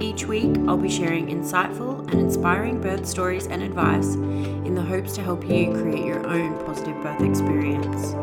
[0.00, 5.14] Each week, I'll be sharing insightful and inspiring birth stories and advice in the hopes
[5.16, 8.14] to help you create your own positive birth experience.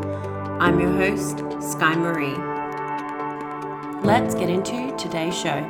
[0.60, 2.34] I'm your host, Sky Marie.
[4.04, 5.60] Let's get into today's show.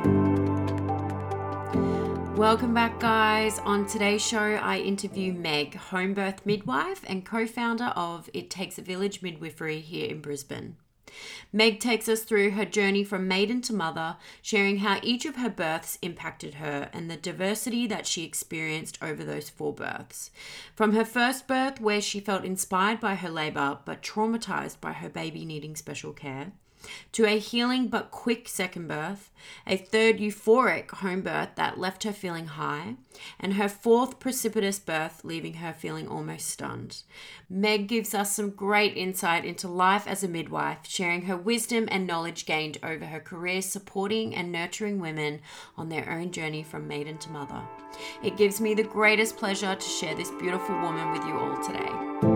[2.35, 3.59] Welcome back, guys.
[3.59, 8.79] On today's show, I interview Meg, home birth midwife and co founder of It Takes
[8.79, 10.77] a Village Midwifery here in Brisbane.
[11.51, 15.49] Meg takes us through her journey from maiden to mother, sharing how each of her
[15.49, 20.31] births impacted her and the diversity that she experienced over those four births.
[20.75, 25.09] From her first birth, where she felt inspired by her labour but traumatised by her
[25.09, 26.51] baby needing special care,
[27.13, 29.31] to a healing but quick second birth,
[29.65, 32.95] a third euphoric home birth that left her feeling high,
[33.39, 37.03] and her fourth precipitous birth leaving her feeling almost stunned.
[37.49, 42.05] Meg gives us some great insight into life as a midwife, sharing her wisdom and
[42.05, 45.41] knowledge gained over her career supporting and nurturing women
[45.77, 47.61] on their own journey from maiden to mother.
[48.23, 52.28] It gives me the greatest pleasure to share this beautiful woman with you all today.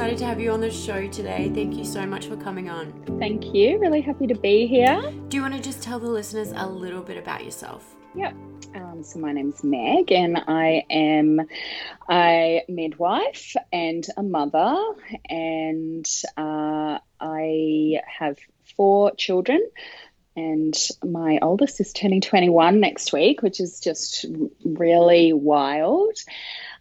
[0.00, 1.52] Excited to have you on the show today.
[1.54, 2.90] Thank you so much for coming on.
[3.18, 3.78] Thank you.
[3.78, 4.98] Really happy to be here.
[5.28, 7.84] Do you want to just tell the listeners a little bit about yourself?
[8.14, 8.34] Yep.
[8.74, 11.42] Um, so my name's Meg, and I am
[12.10, 14.74] a midwife and a mother,
[15.28, 18.38] and uh, I have
[18.76, 19.60] four children.
[20.34, 20.74] And
[21.04, 24.24] my oldest is turning 21 next week, which is just
[24.64, 26.16] really wild.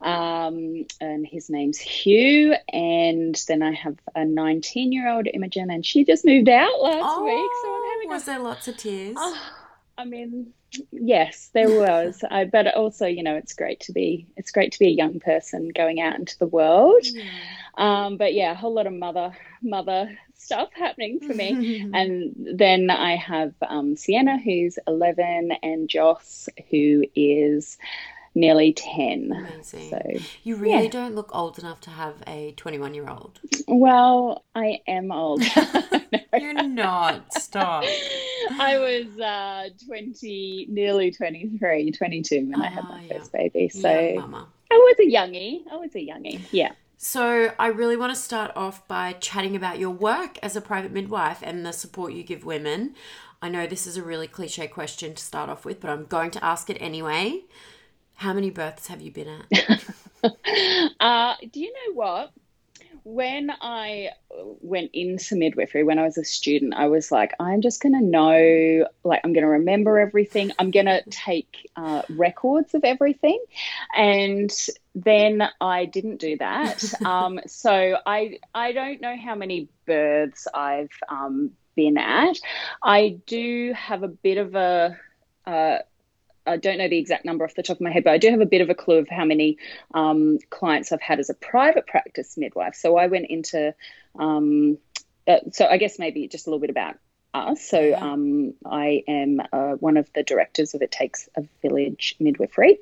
[0.01, 2.55] Um, and his name's Hugh.
[2.71, 7.03] And then I have a 19 year old Imogen, and she just moved out last
[7.05, 7.51] oh, week.
[7.61, 9.15] So I'm having was a, there lots of tears?
[9.19, 9.51] Oh,
[9.97, 10.53] I mean,
[10.91, 12.23] yes, there was.
[12.31, 15.19] I, but also, you know, it's great to be it's great to be a young
[15.19, 17.05] person going out into the world.
[17.05, 17.23] Yeah.
[17.77, 21.89] Um, but yeah, a whole lot of mother mother stuff happening for me.
[21.93, 27.77] and then I have um, Sienna, who's 11, and Joss, who is
[28.35, 29.31] nearly 10.
[29.35, 29.90] Amazing.
[29.90, 30.01] So,
[30.44, 30.90] you really yeah.
[30.90, 33.40] don't look old enough to have a 21 year old.
[33.67, 35.44] well, I am old.
[36.40, 37.34] You're not.
[37.34, 37.84] Stop.
[38.59, 43.17] I was uh, 20, nearly 23, 22 when I had Ah, my yeah.
[43.17, 43.69] first baby.
[43.69, 44.44] So Yeah.
[44.72, 45.61] I was a youngie.
[45.72, 46.41] I was a youngie.
[46.51, 46.72] Yeah.
[47.01, 50.91] So, I really want to start off by chatting about your work as a private
[50.91, 52.94] midwife and the support you give women.
[53.41, 56.29] I know this is a really cliche question to start off with, but I'm going
[56.31, 57.46] to ask it anyway.
[58.19, 59.84] How many births have you been at?
[61.00, 62.34] uh, do you know what?
[63.06, 67.81] When I went into midwifery, when I was a student, I was like, I'm just
[67.81, 70.52] going to know, like, I'm going to remember everything.
[70.59, 73.41] I'm going to take uh, records of everything.
[73.96, 74.52] And
[74.94, 77.02] then I didn't do that.
[77.06, 82.38] um, so I, I don't know how many births I've um, been at.
[82.84, 84.97] I do have a bit of a,
[85.47, 85.78] uh,
[86.46, 88.30] I don't know the exact number off the top of my head, but I do
[88.30, 89.58] have a bit of a clue of how many
[89.94, 92.76] um, clients I've had as a private practice midwife.
[92.76, 93.74] So I went into,
[94.18, 94.78] um,
[95.28, 96.97] uh, so I guess maybe just a little bit about
[97.34, 97.62] us.
[97.62, 98.00] So Yeah.
[98.03, 102.80] um, I am uh, one of the directors of It Takes a Village Midwifery.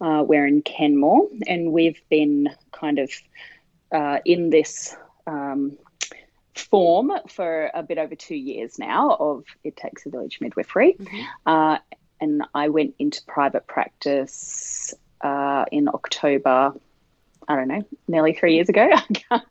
[0.00, 3.10] Uh, we're in Kenmore, and we've been kind of
[3.92, 4.96] uh, in this.
[5.26, 5.76] Um,
[6.56, 10.94] form for a bit over two years now of It Takes a Village Midwifery.
[10.94, 11.24] Mhm.
[11.46, 11.78] Uh,
[12.20, 16.74] and I went into private practice uh, in October
[17.48, 18.88] I don't know, nearly three years ago.
[18.94, 19.44] I can't,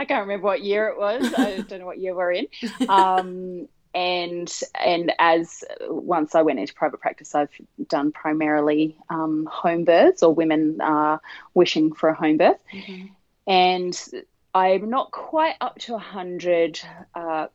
[0.00, 1.32] I can't remember what year it was.
[1.34, 2.48] I don't know what year we're in.
[2.88, 7.52] Um, and and as once I went into private practice, I've
[7.86, 11.18] done primarily um, home births or women uh,
[11.54, 13.06] wishing for a home birth, mm-hmm.
[13.46, 14.04] and
[14.52, 16.80] I'm not quite up to hundred
[17.14, 17.46] uh,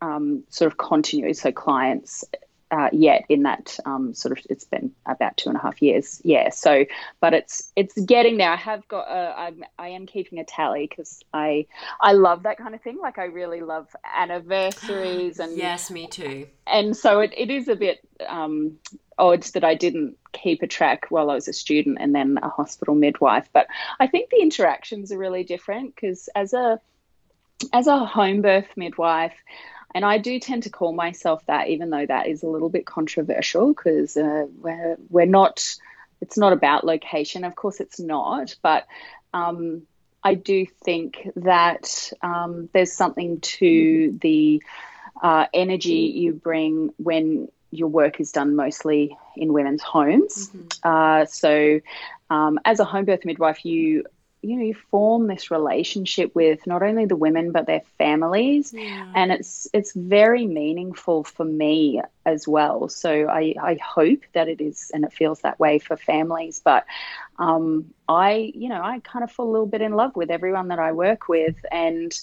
[0.00, 2.24] um, sort of continuity, so clients
[2.70, 6.20] uh, yet in that um, sort of it's been about two and a half years.
[6.24, 6.84] Yeah so
[7.20, 8.50] but it's it's getting there.
[8.50, 11.66] I have got a, I'm, i am keeping a tally because i
[12.00, 12.98] i love that kind of thing.
[13.00, 16.46] Like i really love anniversaries and yes me too.
[16.66, 18.78] And so it, it is a bit um,
[19.16, 22.48] odd that i didn't keep a track while i was a student and then a
[22.48, 23.48] hospital midwife.
[23.52, 23.66] But
[24.00, 26.80] i think the interactions are really different because as a
[27.72, 29.34] as a home birth midwife
[29.94, 32.86] and I do tend to call myself that, even though that is a little bit
[32.86, 35.76] controversial because uh, we're, we're not,
[36.20, 37.44] it's not about location.
[37.44, 38.54] Of course, it's not.
[38.62, 38.86] But
[39.32, 39.82] um,
[40.22, 44.62] I do think that um, there's something to the
[45.22, 50.48] uh, energy you bring when your work is done mostly in women's homes.
[50.48, 50.66] Mm-hmm.
[50.82, 51.80] Uh, so,
[52.30, 54.04] um, as a home birth midwife, you
[54.42, 58.72] you know you form this relationship with not only the women but their families.
[58.72, 59.12] Yeah.
[59.14, 62.88] and it's it's very meaningful for me as well.
[62.88, 66.60] So I, I hope that it is and it feels that way for families.
[66.64, 66.84] But
[67.38, 70.68] um, I you know I kind of fall a little bit in love with everyone
[70.68, 71.56] that I work with.
[71.72, 72.16] And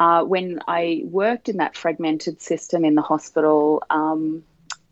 [0.00, 4.42] uh, when I worked in that fragmented system in the hospital um,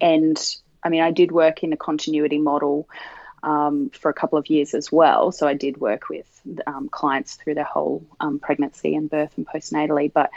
[0.00, 0.38] and
[0.82, 2.86] I mean I did work in a continuity model
[3.46, 5.32] um, for a couple of years as well.
[5.32, 6.26] So I did work with
[6.66, 10.12] um, clients through their whole um, pregnancy and birth and postnatally.
[10.12, 10.30] But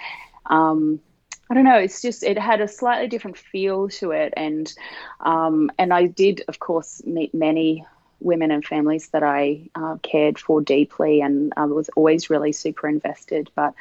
[0.45, 1.01] um,
[1.49, 1.79] I don't know.
[1.79, 4.71] It's just it had a slightly different feel to it, and
[5.19, 7.85] um, and I did, of course, meet many
[8.19, 12.87] women and families that I uh, cared for deeply, and I was always really super
[12.87, 13.49] invested.
[13.55, 13.73] But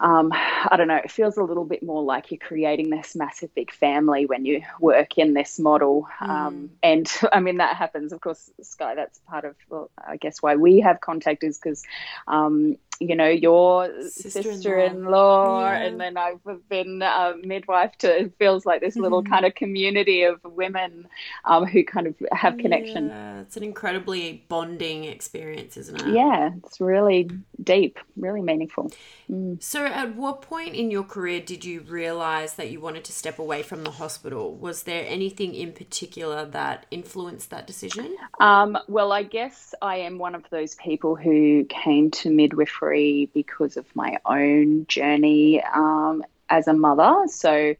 [0.00, 3.54] um, I don't know, it feels a little bit more like you're creating this massive
[3.54, 6.08] big family when you work in this model.
[6.20, 6.28] Mm.
[6.28, 10.40] Um, and I mean, that happens, of course, Sky, that's part of, well, I guess,
[10.40, 11.82] why we have contact is because
[12.26, 15.78] um, you know, your sister-in-law, sister-in-law yeah.
[15.78, 16.38] and then I've
[16.68, 19.32] been a midwife to, it feels like this little mm-hmm.
[19.32, 21.08] kind of community of women
[21.46, 23.08] um, who kind of have connection.
[23.08, 26.14] Yeah, it's an incredibly bonding experience, isn't it?
[26.14, 27.30] Yeah, it's really
[27.62, 28.92] deep, really meaningful.
[29.30, 29.62] Mm.
[29.62, 33.38] So, at what point in your career did you realize that you wanted to step
[33.38, 34.54] away from the hospital?
[34.54, 38.14] Was there anything in particular that influenced that decision?
[38.40, 42.89] Um, well, I guess I am one of those people who came to midwifery
[43.32, 47.26] because of my own journey um, as a mother.
[47.28, 47.74] So,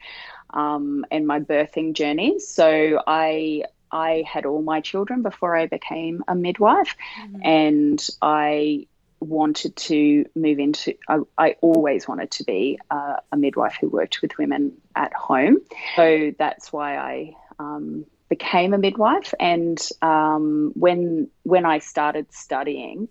[0.53, 2.39] um, and my birthing journey.
[2.39, 7.41] So I I had all my children before I became a midwife, mm-hmm.
[7.45, 8.87] and I
[9.21, 14.23] wanted to move into I, I always wanted to be a, a, midwife who worked
[14.23, 15.59] with women at home
[15.95, 23.09] so that's why i um, became a midwife and um, when when i started studying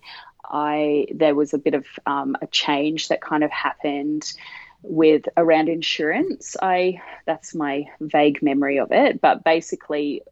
[0.50, 4.32] I there was a bit of um, a change that kind of happened
[4.82, 6.56] with around insurance.
[6.60, 10.22] I that's my vague memory of it, but basically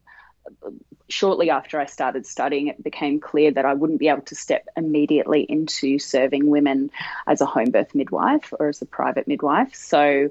[1.09, 4.67] shortly after I started studying, it became clear that I wouldn't be able to step
[4.77, 6.91] immediately into serving women
[7.27, 9.73] as a home birth midwife or as a private midwife.
[9.73, 10.29] So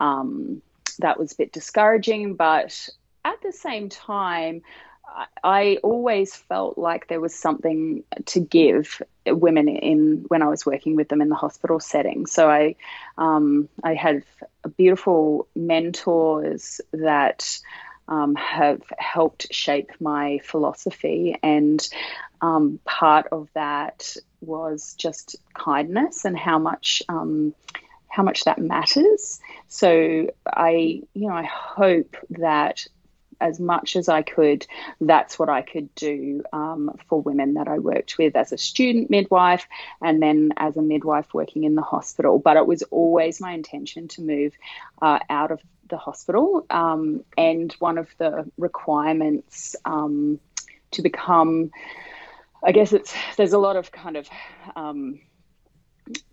[0.00, 0.62] um,
[0.98, 2.88] that was a bit discouraging, but
[3.24, 4.62] at the same time,
[5.42, 10.96] I always felt like there was something to give women in when I was working
[10.96, 12.26] with them in the hospital setting.
[12.26, 12.76] So I,
[13.16, 14.22] um, I had
[14.76, 17.58] beautiful mentors that
[18.08, 21.86] um, have helped shape my philosophy, and
[22.40, 27.02] um, part of that was just kindness and how much.
[27.08, 27.54] Um,
[28.10, 29.38] how much that matters.
[29.68, 32.86] So I, you know, I hope that
[33.40, 34.66] as much as I could,
[35.00, 39.10] that's what I could do um, for women that I worked with as a student
[39.10, 39.66] midwife
[40.02, 42.38] and then as a midwife working in the hospital.
[42.38, 44.52] But it was always my intention to move
[45.00, 46.66] uh, out of the hospital.
[46.70, 50.40] Um, and one of the requirements um,
[50.90, 51.70] to become,
[52.62, 54.28] I guess it's, there's a lot of kind of,
[54.76, 55.20] um,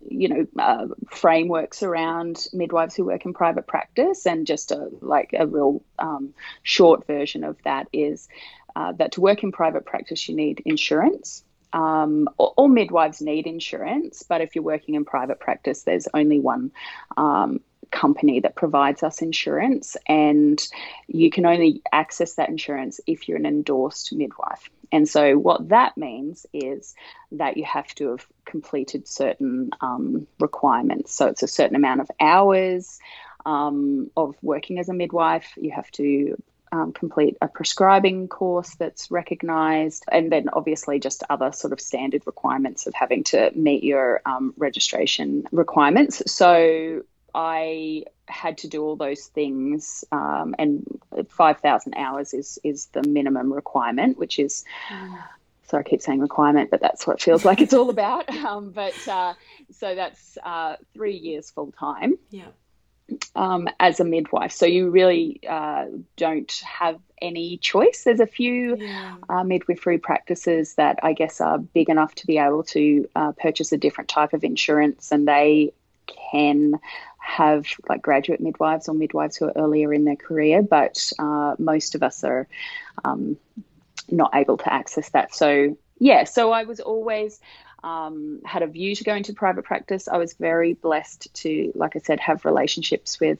[0.08, 4.26] you know uh, frameworks around midwives who work in private practice.
[4.26, 8.28] And just a like a real um, short version of that is
[8.74, 11.42] uh, that to work in private practice you need insurance.
[11.72, 16.70] Um, all, midwives need insurance but if you're working in private practice there's only one
[17.18, 20.66] um, company that provides us insurance, and
[21.06, 24.70] you can only access that insurance if you're an endorsed midwife.
[24.92, 26.94] And so, what that means is
[27.32, 31.14] that you have to have completed certain um, requirements.
[31.14, 32.98] So, it's a certain amount of hours
[33.44, 35.52] um, of working as a midwife.
[35.56, 36.36] You have to
[36.72, 42.22] um, complete a prescribing course that's recognised, and then obviously just other sort of standard
[42.26, 46.22] requirements of having to meet your um, registration requirements.
[46.30, 47.02] So
[47.36, 50.84] I had to do all those things, um, and
[51.28, 54.64] five thousand hours is is the minimum requirement, which is.
[54.90, 55.18] Mm.
[55.68, 58.32] So I keep saying requirement, but that's what it feels like it's all about.
[58.46, 59.34] Um, but uh,
[59.72, 62.18] so that's uh, three years full time.
[62.30, 62.46] Yeah
[63.34, 64.52] um, as a midwife.
[64.52, 68.04] So you really uh, don't have any choice.
[68.04, 69.16] There's a few yeah.
[69.28, 73.72] uh, midwifery practices that I guess are big enough to be able to uh, purchase
[73.72, 75.72] a different type of insurance, and they
[76.32, 76.74] can
[77.26, 81.94] have like graduate midwives or midwives who are earlier in their career, but uh, most
[81.96, 82.46] of us are
[83.04, 83.36] um,
[84.08, 85.34] not able to access that.
[85.34, 87.40] So yeah, so I was always
[87.82, 90.08] um, had a view to go into private practice.
[90.08, 93.38] I was very blessed to, like I said, have relationships with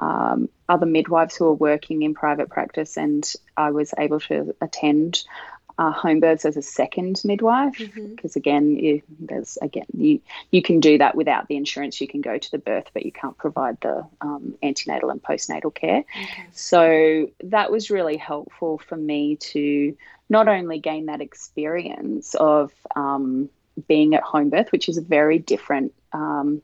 [0.00, 5.24] um, other midwives who are working in private practice, and I was able to attend
[5.78, 8.38] uh, home births as a second midwife because mm-hmm.
[8.38, 12.38] again you, there's again you you can do that without the insurance you can go
[12.38, 16.46] to the birth but you can't provide the um, antenatal and postnatal care okay.
[16.52, 19.96] so that was really helpful for me to
[20.28, 23.48] not only gain that experience of um,
[23.88, 26.62] being at home birth, which is a very different, um,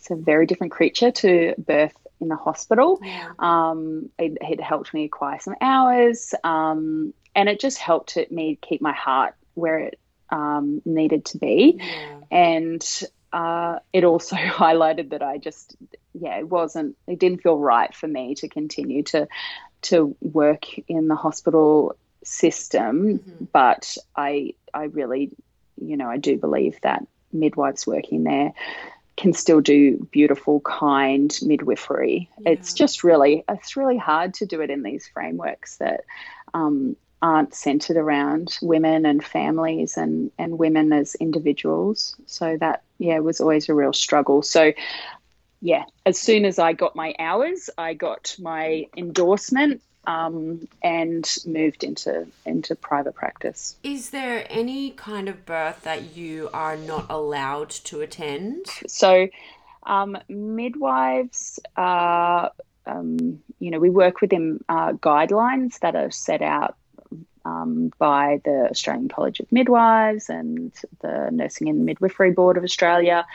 [0.00, 3.00] it's a very different creature to birth in the hospital.
[3.02, 3.32] Yeah.
[3.38, 8.80] Um, it, it, helped me acquire some hours, um, and it just helped me keep
[8.80, 11.76] my heart where it um, needed to be.
[11.78, 12.20] Yeah.
[12.30, 13.02] And
[13.32, 15.76] uh, it also highlighted that I just,
[16.14, 19.28] yeah, it wasn't, it didn't feel right for me to continue to
[19.82, 23.44] to work in the hospital system, mm-hmm.
[23.52, 25.30] but I I really
[25.82, 28.52] you know, I do believe that midwives working there
[29.16, 32.30] can still do beautiful, kind midwifery.
[32.40, 32.52] Yeah.
[32.52, 36.04] It's just really, it's really hard to do it in these frameworks that
[36.54, 42.16] um, aren't centered around women and families and, and women as individuals.
[42.26, 44.42] So that, yeah, was always a real struggle.
[44.42, 44.72] So,
[45.60, 51.84] yeah, as soon as I got my hours, I got my endorsement um, and moved
[51.84, 53.76] into into private practice.
[53.82, 58.66] Is there any kind of birth that you are not allowed to attend?
[58.86, 59.28] So,
[59.84, 62.52] um, midwives are,
[62.86, 66.76] um, you know, we work within uh, guidelines that are set out
[67.44, 73.26] um, by the Australian College of Midwives and the Nursing and Midwifery Board of Australia.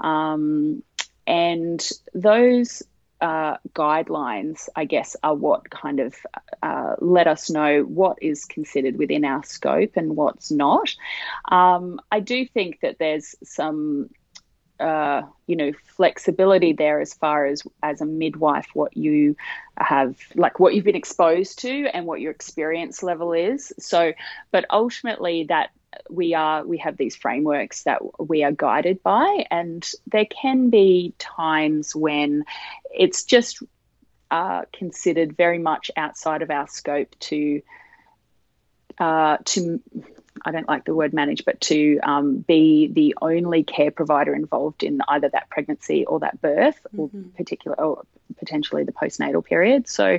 [0.00, 0.82] Um,
[1.26, 2.82] and those
[3.22, 6.14] uh, guidelines, I guess, are what kind of
[6.60, 10.94] uh, let us know what is considered within our scope and what's not.
[11.48, 14.10] Um, I do think that there's some.
[14.80, 19.36] Uh, you know flexibility there as far as as a midwife what you
[19.76, 24.12] have like what you've been exposed to and what your experience level is so
[24.50, 25.70] but ultimately that
[26.08, 31.14] we are we have these frameworks that we are guided by and there can be
[31.18, 32.44] times when
[32.90, 33.62] it's just
[34.30, 37.60] uh, considered very much outside of our scope to
[38.98, 39.82] uh, to
[40.44, 44.82] I don't like the word manage, but to um, be the only care provider involved
[44.82, 47.00] in either that pregnancy or that birth, mm-hmm.
[47.00, 48.04] or particular or
[48.38, 49.88] potentially the postnatal period.
[49.88, 50.18] So,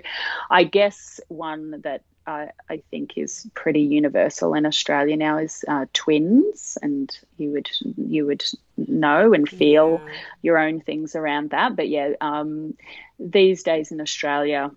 [0.50, 5.86] I guess one that I, I think is pretty universal in Australia now is uh,
[5.94, 8.46] twins, and you would you would
[8.78, 10.14] know and feel yeah.
[10.42, 11.76] your own things around that.
[11.76, 12.76] But yeah, um,
[13.20, 14.72] these days in Australia,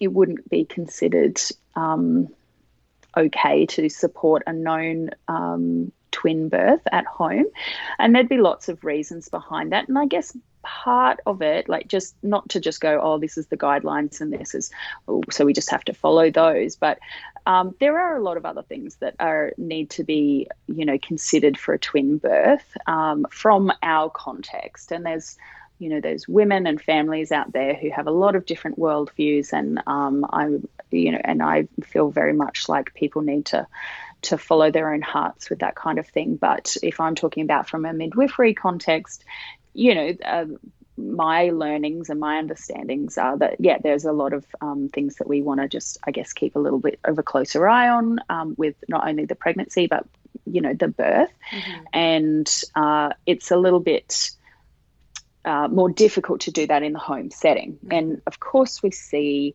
[0.00, 1.40] it wouldn't be considered
[1.74, 2.28] um,
[3.16, 7.46] okay to support a known um, twin birth at home,
[7.98, 9.88] and there'd be lots of reasons behind that.
[9.88, 13.46] And I guess part of it, like just not to just go, oh, this is
[13.46, 14.70] the guidelines and this is,
[15.06, 16.74] oh, so we just have to follow those.
[16.74, 16.98] But
[17.46, 20.98] um, there are a lot of other things that are need to be, you know,
[20.98, 24.90] considered for a twin birth um, from our context.
[24.90, 25.38] And there's,
[25.78, 29.52] you know, there's women and families out there who have a lot of different worldviews,
[29.52, 30.46] and um, I,
[30.90, 33.66] you know, and I feel very much like people need to
[34.22, 36.36] to follow their own hearts with that kind of thing.
[36.36, 39.24] But if I'm talking about from a midwifery context,
[39.74, 40.46] you know, uh,
[40.96, 45.28] my learnings and my understandings are that yeah there's a lot of um, things that
[45.28, 48.18] we want to just i guess keep a little bit of a closer eye on
[48.30, 50.06] um, with not only the pregnancy but
[50.46, 51.82] you know the birth mm-hmm.
[51.92, 54.30] and uh, it's a little bit
[55.46, 57.74] uh, more difficult to do that in the home setting.
[57.74, 57.92] Mm-hmm.
[57.92, 59.54] And of course, we see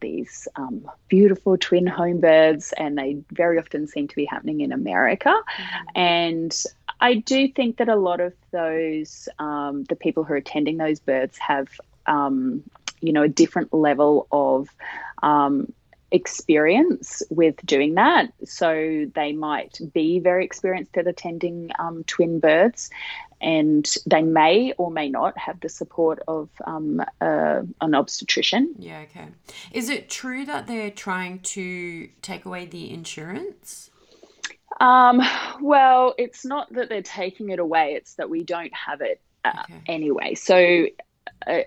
[0.00, 4.72] these um, beautiful twin home births, and they very often seem to be happening in
[4.72, 5.30] America.
[5.30, 5.98] Mm-hmm.
[5.98, 6.64] And
[7.00, 11.00] I do think that a lot of those, um, the people who are attending those
[11.00, 11.68] births, have,
[12.06, 12.62] um,
[13.00, 14.68] you know, a different level of
[15.22, 15.72] um,
[16.12, 18.32] experience with doing that.
[18.44, 22.90] So they might be very experienced at attending um, twin births,
[23.40, 28.74] and they may or may not have the support of um, uh, an obstetrician.
[28.78, 29.28] Yeah, okay.
[29.72, 33.90] Is it true that they're trying to take away the insurance?
[34.80, 35.20] Um,
[35.60, 39.62] well, it's not that they're taking it away, it's that we don't have it uh,
[39.64, 39.80] okay.
[39.86, 40.34] anyway.
[40.34, 40.86] So,
[41.46, 41.60] uh,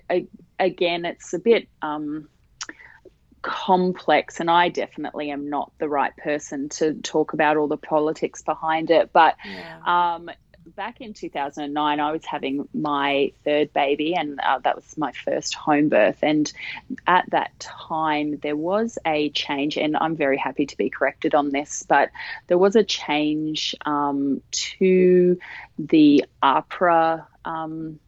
[0.60, 1.68] again, it's a bit.
[1.82, 2.30] Um,
[3.46, 8.42] complex and I definitely am not the right person to talk about all the politics
[8.42, 10.16] behind it but yeah.
[10.16, 10.32] um,
[10.76, 15.54] back in 2009 I was having my third baby and uh, that was my first
[15.54, 16.52] home birth and
[17.06, 21.52] at that time there was a change and I'm very happy to be corrected on
[21.52, 22.10] this but
[22.48, 25.38] there was a change um, to
[25.78, 28.00] the AHPRA um,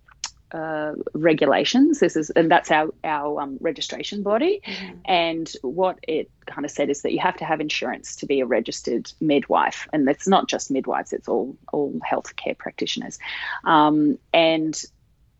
[0.51, 1.99] uh, regulations.
[1.99, 4.61] This is, and that's our our um, registration body.
[4.65, 4.97] Mm-hmm.
[5.05, 8.39] And what it kind of said is that you have to have insurance to be
[8.39, 13.19] a registered midwife, and it's not just midwives; it's all all healthcare practitioners.
[13.63, 14.81] Um, and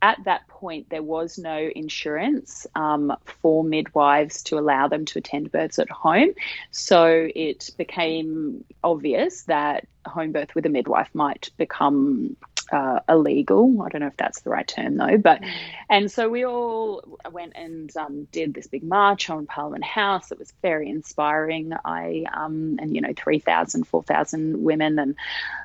[0.01, 5.51] at that point, there was no insurance um, for midwives to allow them to attend
[5.51, 6.33] births at home.
[6.71, 12.37] So it became obvious that home birth with a midwife might become
[12.71, 13.81] uh, illegal.
[13.81, 15.49] I don't know if that's the right term though, but mm.
[15.89, 20.31] and so we all went and um, did this big march on Parliament House.
[20.31, 21.73] It was very inspiring.
[21.85, 25.15] I um, and you know 3,000, 4,000 women and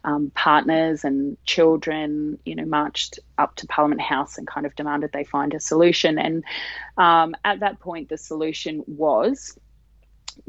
[0.05, 5.11] um, partners and children, you know, marched up to Parliament House and kind of demanded
[5.13, 6.19] they find a solution.
[6.19, 6.45] And
[6.97, 9.59] um, at that point, the solution was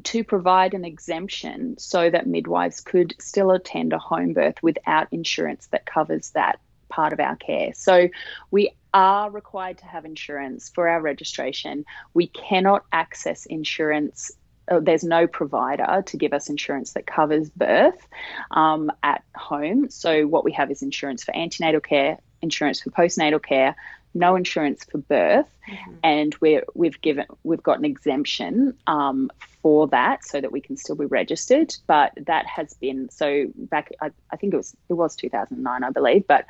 [0.03, 5.67] to provide an exemption so that midwives could still attend a home birth without insurance
[5.67, 6.59] that covers that
[6.89, 7.73] part of our care.
[7.73, 8.09] So
[8.51, 11.85] we are required to have insurance for our registration.
[12.13, 14.31] We cannot access insurance.
[14.69, 18.07] Uh, there's no provider to give us insurance that covers birth
[18.51, 19.89] um, at home.
[19.89, 23.75] So, what we have is insurance for antenatal care, insurance for postnatal care,
[24.13, 25.93] no insurance for birth, mm-hmm.
[26.03, 30.77] and we're, we've given we've got an exemption um, for that so that we can
[30.77, 31.75] still be registered.
[31.87, 33.91] But that has been so back.
[34.01, 36.45] I, I think it was it was 2009, I believe, but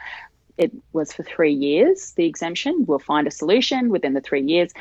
[0.57, 2.13] it was for three years.
[2.13, 2.85] The exemption.
[2.87, 4.71] We'll find a solution within the three years,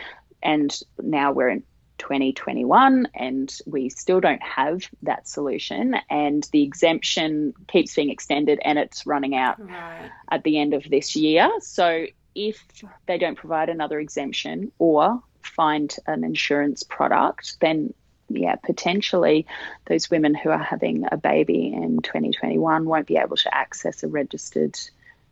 [0.43, 1.63] and now we're in
[2.03, 8.77] 2021 and we still don't have that solution and the exemption keeps being extended and
[8.77, 10.11] it's running out right.
[10.29, 12.65] at the end of this year so if
[13.07, 17.93] they don't provide another exemption or find an insurance product, then
[18.29, 19.47] yeah, potentially
[19.87, 24.09] those women who are having a baby in 2021 won't be able to access a
[24.09, 24.79] registered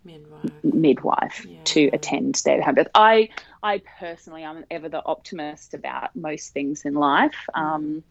[0.05, 1.59] midwife, midwife yeah.
[1.65, 2.89] to attend their home birth.
[2.95, 3.31] I,
[3.63, 7.49] I personally, I'm ever the optimist about most things in life.
[7.55, 8.03] Um,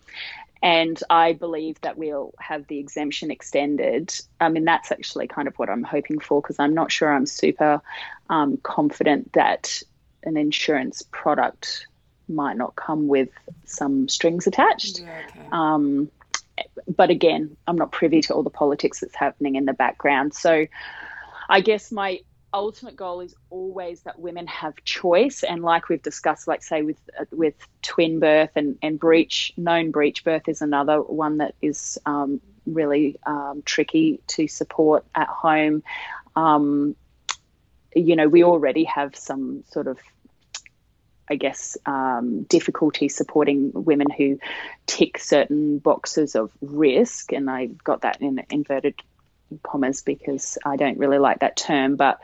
[0.62, 4.14] and I believe that we'll have the exemption extended.
[4.42, 7.26] I mean, that's actually kind of what I'm hoping for because I'm not sure I'm
[7.26, 7.82] super
[8.30, 9.82] um, confident that
[10.24, 11.88] an insurance product
[12.28, 13.30] might not come with
[13.66, 15.00] some strings attached.
[15.00, 15.48] Yeah, okay.
[15.52, 16.10] um,
[16.88, 20.34] but again, I'm not privy to all the politics that's happening in the background.
[20.34, 20.68] So
[21.50, 22.20] I guess my
[22.54, 26.98] ultimate goal is always that women have choice and like we've discussed like say with
[27.20, 32.00] uh, with twin birth and and breech known breech birth is another one that is
[32.08, 35.84] um, really um, tricky to support at home
[36.36, 36.96] um,
[38.00, 40.00] you know we already have some sort of
[41.30, 44.40] I guess, um, difficulty supporting women who
[44.88, 47.32] tick certain boxes of risk.
[47.32, 48.96] And I got that in inverted
[49.62, 52.20] commas because I don't really like that term, but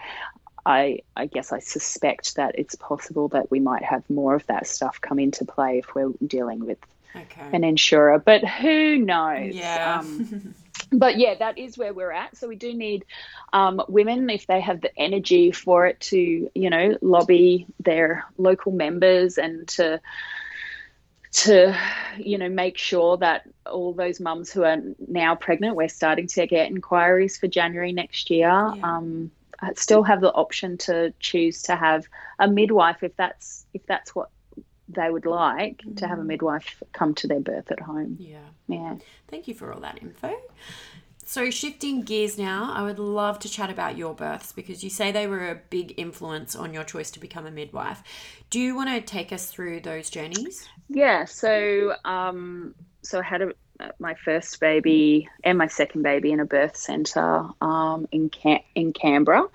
[0.65, 4.65] I, I guess I suspect that it's possible that we might have more of that
[4.65, 6.79] stuff come into play if we're dealing with
[7.15, 7.49] okay.
[7.53, 8.17] an insurer.
[8.17, 9.53] But who knows?
[9.53, 9.99] Yeah.
[9.99, 10.55] Um,
[10.91, 12.37] but yeah, that is where we're at.
[12.37, 13.05] So we do need
[13.53, 18.71] um, women, if they have the energy for it, to you know lobby their local
[18.71, 20.01] members and to
[21.31, 21.77] to
[22.17, 26.47] you know make sure that all those mums who are now pregnant we're starting to
[26.47, 28.81] get inquiries for january next year yeah.
[28.81, 29.29] um,
[29.75, 32.07] still have the option to choose to have
[32.39, 34.29] a midwife if that's if that's what
[34.87, 35.97] they would like mm.
[35.97, 36.27] to have a mm.
[36.27, 38.95] midwife come to their birth at home yeah yeah
[39.27, 40.33] thank you for all that info
[41.27, 45.11] So, shifting gears now, I would love to chat about your births because you say
[45.11, 48.03] they were a big influence on your choice to become a midwife.
[48.51, 50.69] Do you want to take us through those journeys?
[50.87, 51.25] Yeah.
[51.25, 53.53] So, um, so I had a,
[53.97, 58.93] my first baby and my second baby in a birth centre um, in Cam- in
[58.93, 59.47] Canberra.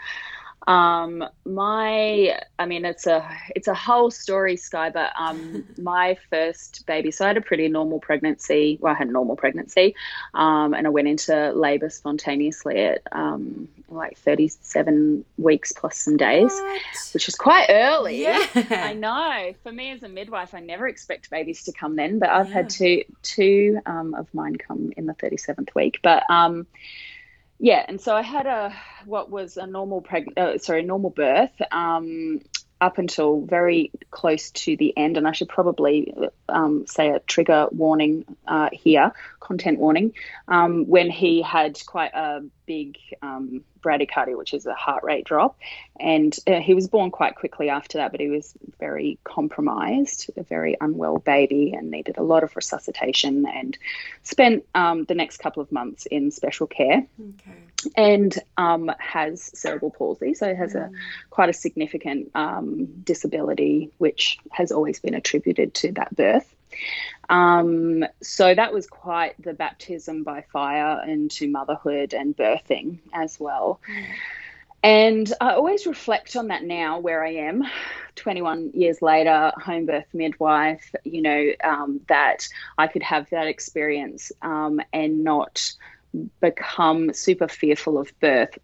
[0.67, 4.91] Um, my, I mean, it's a it's a whole story, Sky.
[4.91, 8.79] But um, my first baby, so I had a pretty normal pregnancy.
[8.81, 9.95] Well, I had a normal pregnancy,
[10.35, 16.53] um, and I went into labour spontaneously at um, like 37 weeks plus some days,
[16.53, 16.83] what?
[17.13, 18.23] which is quite early.
[18.23, 18.47] Yeah.
[18.71, 19.55] I know.
[19.63, 22.55] For me as a midwife, I never expect babies to come then, but I've yeah.
[22.55, 26.01] had two two um, of mine come in the 37th week.
[26.03, 26.67] But um,
[27.61, 31.53] yeah, and so I had a what was a normal preg- uh, sorry normal birth
[31.71, 32.41] um,
[32.81, 36.15] up until very close to the end, and I should probably
[36.49, 40.15] um, say a trigger warning uh, here, content warning,
[40.49, 45.59] um, when he had quite a big um, bradycardia, which is a heart rate drop.
[45.99, 50.45] And uh, he was born quite quickly after that, but he was very compromised, a
[50.45, 53.77] very unwell baby, and needed a lot of resuscitation and
[54.23, 57.05] spent um, the next couple of months in special care.
[57.31, 57.59] Okay.
[57.97, 60.85] And um, has cerebral palsy, so has mm.
[60.85, 60.93] a
[61.31, 66.55] quite a significant um, disability, which has always been attributed to that birth.
[67.29, 73.81] Um, so that was quite the baptism by fire into motherhood and birthing as well.
[74.83, 77.65] And I always reflect on that now, where I am,
[78.17, 84.33] 21 years later, home birth midwife, you know, um, that I could have that experience
[84.41, 85.73] um, and not
[86.41, 88.59] become super fearful of birth.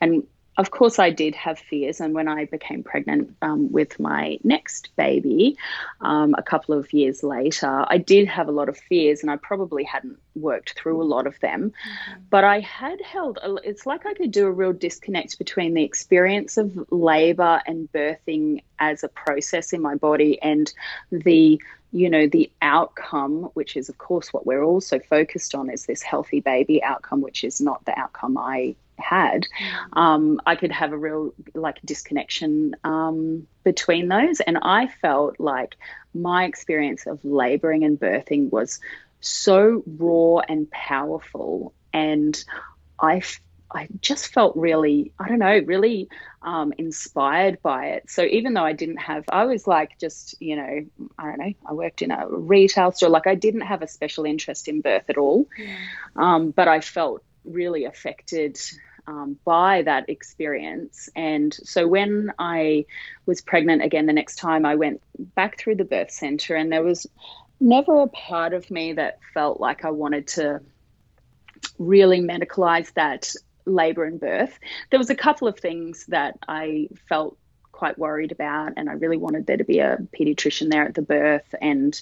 [0.00, 0.26] And
[0.58, 2.00] of course, I did have fears.
[2.00, 5.56] And when I became pregnant um, with my next baby
[6.00, 9.36] um, a couple of years later, I did have a lot of fears and I
[9.36, 11.70] probably hadn't worked through a lot of them.
[11.70, 12.20] Mm-hmm.
[12.30, 15.84] But I had held, a, it's like I could do a real disconnect between the
[15.84, 20.72] experience of labor and birthing as a process in my body and
[21.10, 21.60] the
[21.94, 26.00] you know the outcome which is of course what we're also focused on is this
[26.00, 29.98] healthy baby outcome which is not the outcome i had, mm.
[29.98, 34.40] um, I could have a real like disconnection um, between those.
[34.40, 35.76] And I felt like
[36.14, 38.80] my experience of laboring and birthing was
[39.22, 41.72] so raw and powerful.
[41.92, 42.42] And
[43.00, 43.22] I,
[43.70, 46.08] I just felt really, I don't know, really
[46.42, 48.10] um, inspired by it.
[48.10, 50.84] So even though I didn't have, I was like just, you know,
[51.18, 54.24] I don't know, I worked in a retail store, like I didn't have a special
[54.24, 55.46] interest in birth at all.
[56.16, 58.58] Um, but I felt really affected
[59.06, 61.08] um, by that experience.
[61.16, 62.86] And so when I
[63.26, 66.84] was pregnant again the next time, I went back through the birth center, and there
[66.84, 67.06] was
[67.62, 70.60] never a part of me that felt like I wanted to
[71.78, 73.32] really medicalize that
[73.64, 74.58] labor and birth.
[74.90, 77.38] There was a couple of things that I felt
[77.70, 81.02] quite worried about, and I really wanted there to be a pediatrician there at the
[81.02, 81.54] birth.
[81.60, 82.00] And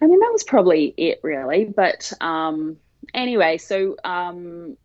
[0.00, 1.64] I mean, that was probably it, really.
[1.64, 2.78] But um,
[3.14, 4.76] anyway, so um,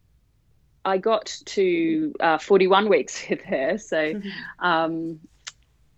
[0.83, 4.21] I got to uh, 41 weeks with her, so
[4.59, 5.19] um,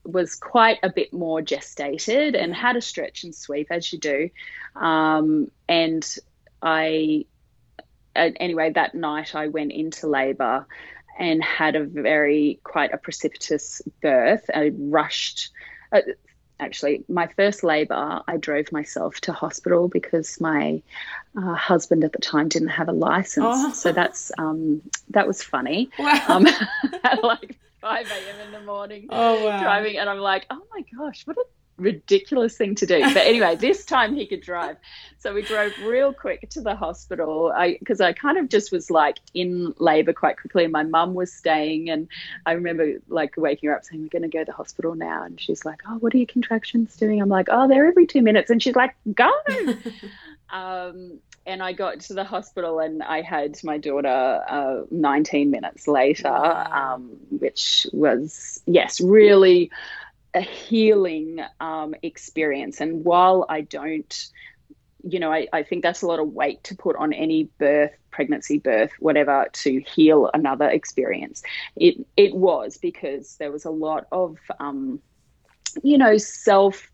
[0.06, 4.30] was quite a bit more gestated and had a stretch and sweep as you do.
[4.76, 6.06] Um, and
[6.62, 7.26] I,
[8.16, 10.66] uh, anyway, that night I went into labour
[11.18, 14.50] and had a very quite a precipitous birth.
[14.54, 15.52] I rushed.
[15.92, 16.02] Uh,
[16.60, 20.82] actually my first labor i drove myself to hospital because my
[21.36, 23.74] uh, husband at the time didn't have a license oh.
[23.74, 26.26] so that's um, that was funny wow.
[26.30, 26.48] um,
[27.24, 29.62] like 5 a.m in the morning oh, wow.
[29.62, 31.44] driving and i'm like oh my gosh what a
[31.78, 33.02] ridiculous thing to do.
[33.02, 34.78] But anyway, this time he could drive.
[35.20, 38.72] So we drove real quick to the hospital I because I, I, kind of just
[38.72, 40.64] was like in labor quite quickly.
[40.64, 41.90] And my mum was staying.
[41.90, 42.08] And
[42.46, 45.24] I remember like waking her up saying, We're going to go to the hospital now.
[45.24, 47.22] And she's like, Oh, what are your contractions doing?
[47.22, 48.50] I'm like, Oh, they're every two minutes.
[48.50, 49.32] And she's like, Go.
[50.50, 55.88] um, and I got to the hospital and I had my daughter uh, 19 minutes
[55.88, 56.96] later, wow.
[56.96, 59.72] um, which was, yes, really
[60.34, 62.82] a healing um, experience.
[62.82, 64.28] And while I don't,
[65.04, 67.92] you know, I, I think that's a lot of weight to put on any birth,
[68.10, 71.44] pregnancy, birth, whatever, to heal another experience.
[71.76, 75.02] It it was because there was a lot of, um,
[75.84, 76.90] you know, self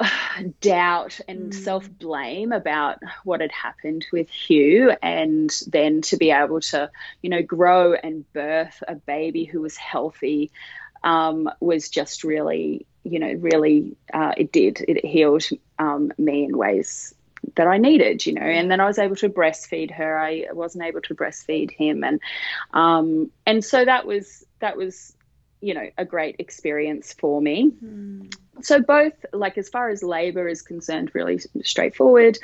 [0.60, 1.54] doubt and mm.
[1.54, 6.90] self blame about what had happened with Hugh, and then to be able to,
[7.22, 10.50] you know, grow and birth a baby who was healthy
[11.04, 14.84] um, was just really, you know, really, uh, it did.
[14.86, 15.44] It healed
[15.78, 17.14] um, me in ways
[17.56, 18.42] that I needed, you know.
[18.42, 20.18] And then I was able to breastfeed her.
[20.18, 22.20] I wasn't able to breastfeed him, and
[22.72, 25.14] um, and so that was that was
[25.60, 27.70] you know a great experience for me.
[27.70, 28.34] Mm.
[28.60, 32.38] So both like as far as labour is concerned, really straightforward.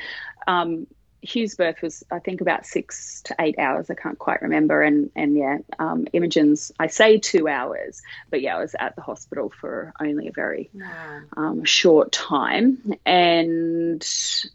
[0.47, 0.87] Um,
[1.21, 3.91] Hugh's birth was, I think, about six to eight hours.
[3.91, 4.83] I can't quite remember.
[4.83, 9.03] And and yeah, um, Imogen's, I say two hours, but yeah, I was at the
[9.03, 11.21] hospital for only a very wow.
[11.37, 12.95] um, short time.
[13.05, 14.07] And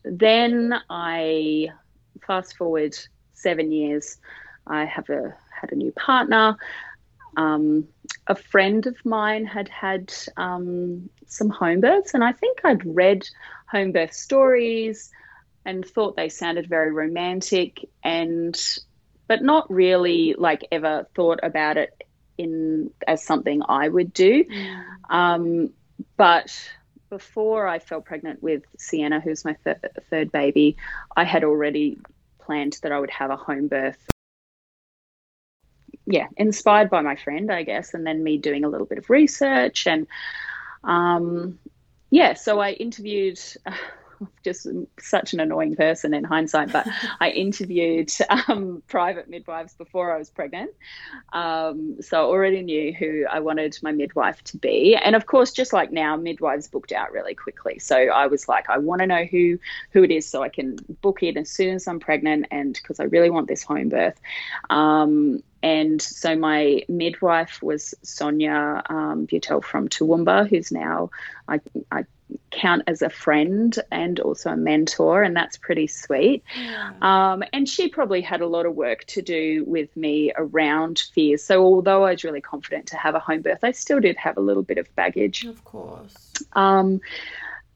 [0.04, 1.70] then I
[2.26, 2.98] fast forward
[3.34, 4.18] seven years.
[4.66, 6.56] I have a had a new partner.
[7.36, 7.88] Um,
[8.28, 13.28] a friend of mine had had um, some home births, and I think I'd read
[13.68, 15.12] home birth stories
[15.66, 18.60] and thought they sounded very romantic and
[19.28, 22.04] but not really like ever thought about it
[22.38, 24.44] in as something I would do.
[24.44, 24.84] Mm.
[25.10, 25.70] Um,
[26.18, 26.56] but
[27.10, 29.78] before I fell pregnant with Sienna, who's my th-
[30.10, 30.78] third baby,
[31.16, 32.00] I had already
[32.40, 33.98] planned that I would have a home birth.
[36.06, 39.10] Yeah, inspired by my friend, I guess, and then me doing a little bit of
[39.10, 40.08] research and
[40.84, 41.60] um,
[42.10, 43.40] yeah, so I interviewed.
[43.66, 43.76] Uh,
[44.44, 44.68] just
[45.00, 46.88] such an annoying person in hindsight, but
[47.20, 48.10] I interviewed
[48.48, 50.72] um, private midwives before I was pregnant.
[51.34, 54.96] Um, so I already knew who I wanted my midwife to be.
[54.96, 57.80] And of course, just like now, midwives booked out really quickly.
[57.80, 59.60] So I was like, I want to know who,
[59.92, 63.00] who it is so I can book it as soon as I'm pregnant and because
[63.00, 64.20] I really want this home birth.
[64.70, 71.10] Um, and so my midwife was Sonia um, Butel from Toowoomba, who's now
[71.48, 72.06] I, I
[72.52, 76.44] count as a friend and also a mentor, and that's pretty sweet.
[76.56, 76.92] Yeah.
[77.02, 81.44] Um, and she probably had a lot of work to do with me around fears.
[81.44, 84.36] So, although I was really confident to have a home birth, I still did have
[84.36, 85.46] a little bit of baggage.
[85.46, 86.44] Of course.
[86.54, 87.00] Um,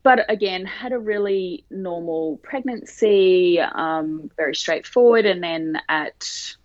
[0.03, 5.25] but again, had a really normal pregnancy, um, very straightforward.
[5.25, 6.55] And then at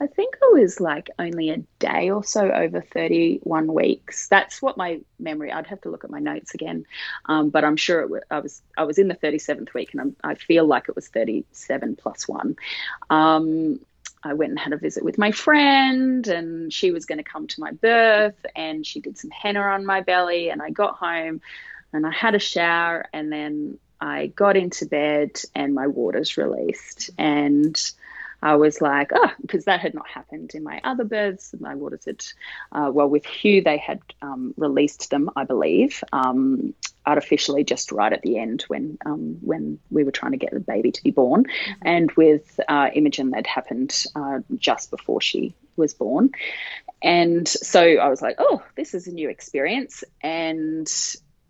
[0.00, 4.28] I think it was like only a day or so over 31 weeks.
[4.28, 5.50] That's what my memory.
[5.50, 6.86] I'd have to look at my notes again,
[7.24, 10.16] um, but I'm sure was, I was I was in the 37th week, and I'm,
[10.22, 12.56] i feel like it was 37 plus one.
[13.10, 13.80] Um,
[14.22, 17.48] I went and had a visit with my friend, and she was going to come
[17.48, 21.40] to my birth, and she did some henna on my belly, and I got home,
[21.92, 27.10] and I had a shower, and then I got into bed, and my waters released,
[27.18, 27.76] and
[28.40, 31.54] I was like, oh, because that had not happened in my other births.
[31.58, 32.24] My waters had,
[32.72, 36.74] uh, well, with Hugh, they had um, released them, I believe, um,
[37.04, 40.60] artificially just right at the end when um, when we were trying to get the
[40.60, 41.44] baby to be born.
[41.44, 41.82] Mm-hmm.
[41.82, 46.30] And with uh, Imogen, that happened uh, just before she was born.
[47.02, 50.04] And so I was like, oh, this is a new experience.
[50.20, 50.88] And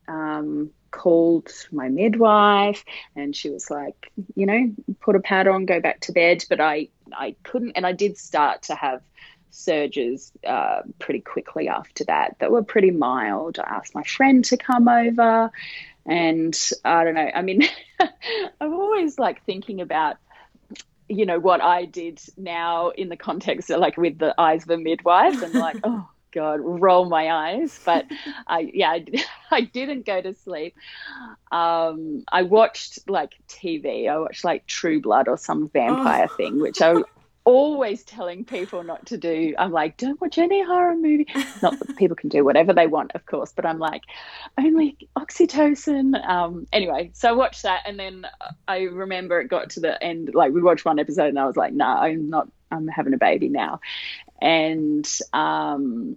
[0.07, 5.81] um, called my midwife and she was like you know put a pad on go
[5.81, 6.45] back to bed.
[6.49, 9.03] But i i couldn't and i did start to have
[9.51, 13.59] surges uh, pretty quickly after that that were pretty mild.
[13.59, 15.51] I asked my friend to come over
[16.09, 17.63] and i don't know i mean
[18.61, 20.17] i'm always like thinking about
[21.09, 24.71] you know what i did now in the context of like with the eyes of
[24.71, 27.79] a midwife and like oh God, roll my eyes.
[27.85, 28.07] But
[28.47, 29.05] I, yeah, I,
[29.51, 30.75] I, didn't go to sleep.
[31.51, 34.09] Um, I watched like TV.
[34.09, 36.37] I watched like True Blood or some vampire oh.
[36.37, 37.05] thing, which I'm
[37.49, 39.55] always telling people not to do.
[39.59, 41.27] I'm like, don't watch any horror movie.
[41.63, 44.03] Not that people can do whatever they want, of course, but I'm like,
[44.59, 46.23] only oxytocin.
[46.29, 48.27] Um, anyway, so I watched that, and then
[48.69, 50.35] I remember it got to the end.
[50.35, 52.49] Like we watched one episode, and I was like, no, nah, I'm not.
[52.71, 53.81] I'm having a baby now,
[54.41, 56.17] and um,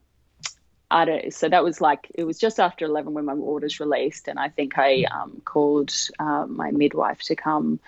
[0.89, 4.27] I don't, so that was like it was just after 11 when my orders released
[4.27, 7.79] and i think i um, called uh, my midwife to come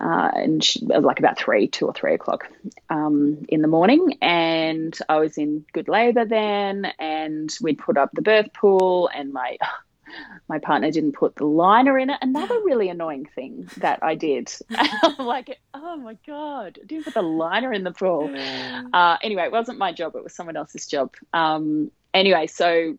[0.00, 2.48] uh, and she, was like about three, two or three o'clock
[2.88, 4.16] um, in the morning.
[4.22, 9.32] And I was in good labour then, and we'd put up the birth pool, and
[9.32, 9.58] my
[10.48, 12.18] my partner didn't put the liner in it.
[12.22, 14.52] Another really annoying thing that I did.
[14.70, 18.34] I'm like, oh my god, I didn't put the liner in the pool.
[18.92, 21.14] Uh, anyway, it wasn't my job; it was someone else's job.
[21.32, 22.98] Um, anyway, so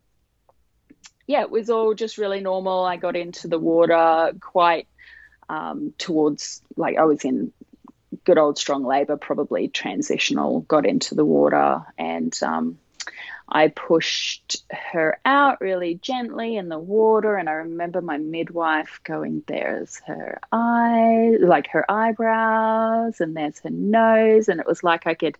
[1.27, 2.83] yeah, it was all just really normal.
[2.83, 4.87] I got into the water quite
[5.49, 7.51] um, towards like I was in
[8.23, 12.77] good old strong labor, probably transitional, got into the water and um,
[13.53, 17.35] I pushed her out really gently in the water.
[17.35, 23.69] And I remember my midwife going, There's her eye, like her eyebrows, and there's her
[23.69, 24.47] nose.
[24.47, 25.37] And it was like I could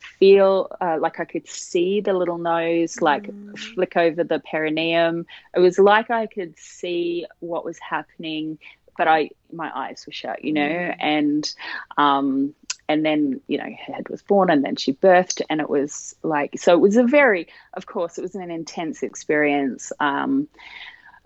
[0.00, 3.56] feel, uh, like I could see the little nose, like mm.
[3.56, 5.26] flick over the perineum.
[5.54, 8.58] It was like I could see what was happening
[8.96, 10.96] but I my eyes were shut, you know, mm.
[10.98, 11.54] and
[11.96, 12.54] um,
[12.88, 16.14] and then you know her head was born, and then she birthed, and it was
[16.22, 16.74] like so.
[16.74, 19.92] It was a very, of course, it was an intense experience.
[20.00, 20.48] Um,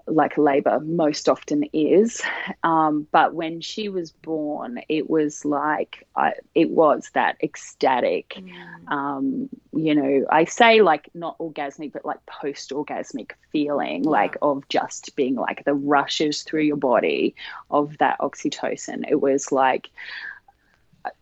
[0.07, 2.23] like labor most often is.
[2.63, 8.89] Um, but when she was born, it was like, I, it was that ecstatic, mm.
[8.91, 14.11] um, you know, I say like not orgasmic, but like post orgasmic feeling, yeah.
[14.11, 17.35] like of just being like the rushes through your body
[17.71, 19.05] of that oxytocin.
[19.09, 19.91] It was like,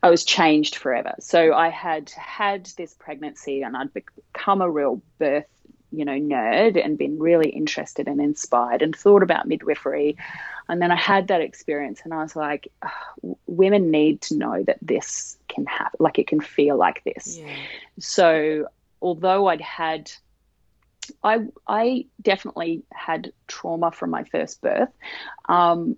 [0.03, 1.15] I was changed forever.
[1.21, 5.45] So I had had this pregnancy and I'd become a real birth
[5.97, 10.17] you know, nerd and been really interested and inspired and thought about midwifery.
[10.69, 14.63] And then I had that experience and I was like, oh, women need to know
[14.65, 17.39] that this can happen, like it can feel like this.
[17.39, 17.55] Yeah.
[17.99, 18.69] So
[19.03, 20.11] although I'd had,
[21.23, 24.91] I, I definitely had trauma from my first birth.
[25.49, 25.97] Um,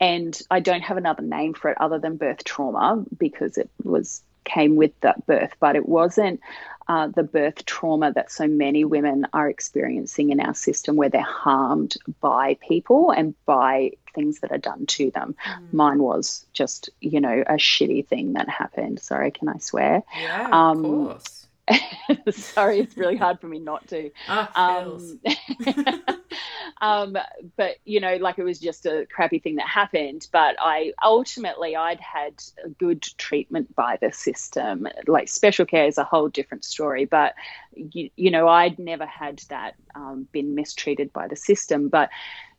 [0.00, 4.22] and I don't have another name for it other than birth trauma because it was
[4.44, 6.40] came with that birth, but it wasn't
[6.88, 11.22] uh, the birth trauma that so many women are experiencing in our system where they're
[11.22, 15.34] harmed by people and by things that are done to them.
[15.46, 15.72] Mm.
[15.72, 19.00] Mine was just, you know, a shitty thing that happened.
[19.00, 20.02] Sorry, can I swear?
[20.20, 21.43] Yeah, um, of course.
[22.30, 24.10] Sorry, it's really hard for me not to.
[24.28, 25.20] Oh, um,
[26.80, 27.16] um,
[27.56, 30.28] but you know, like it was just a crappy thing that happened.
[30.32, 34.86] But I ultimately I'd had a good treatment by the system.
[35.06, 37.06] Like special care is a whole different story.
[37.06, 37.34] But
[37.74, 41.88] you, you know, I'd never had that um, been mistreated by the system.
[41.88, 42.10] But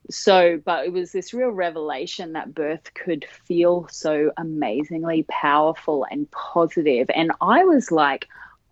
[0.08, 6.30] so but it was this real revelation that birth could feel so amazingly powerful and
[6.30, 8.28] positive and i was like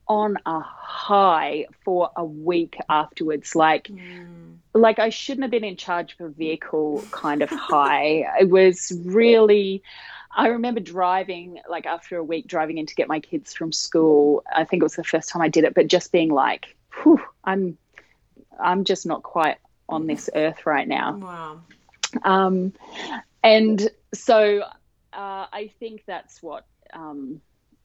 [0.07, 3.55] on a high for a week afterwards.
[3.55, 4.57] Like mm.
[4.73, 8.27] like I shouldn't have been in charge of a vehicle kind of high.
[8.41, 9.83] It was really
[10.37, 14.43] I remember driving like after a week driving in to get my kids from school.
[14.55, 17.21] I think it was the first time I did it but just being like Whew,
[17.45, 17.79] I'm
[18.61, 21.17] I'm just not quite on this earth right now.
[21.17, 21.61] Wow.
[22.23, 22.73] Um
[23.43, 24.63] and so
[25.13, 27.41] uh, I think that's what um,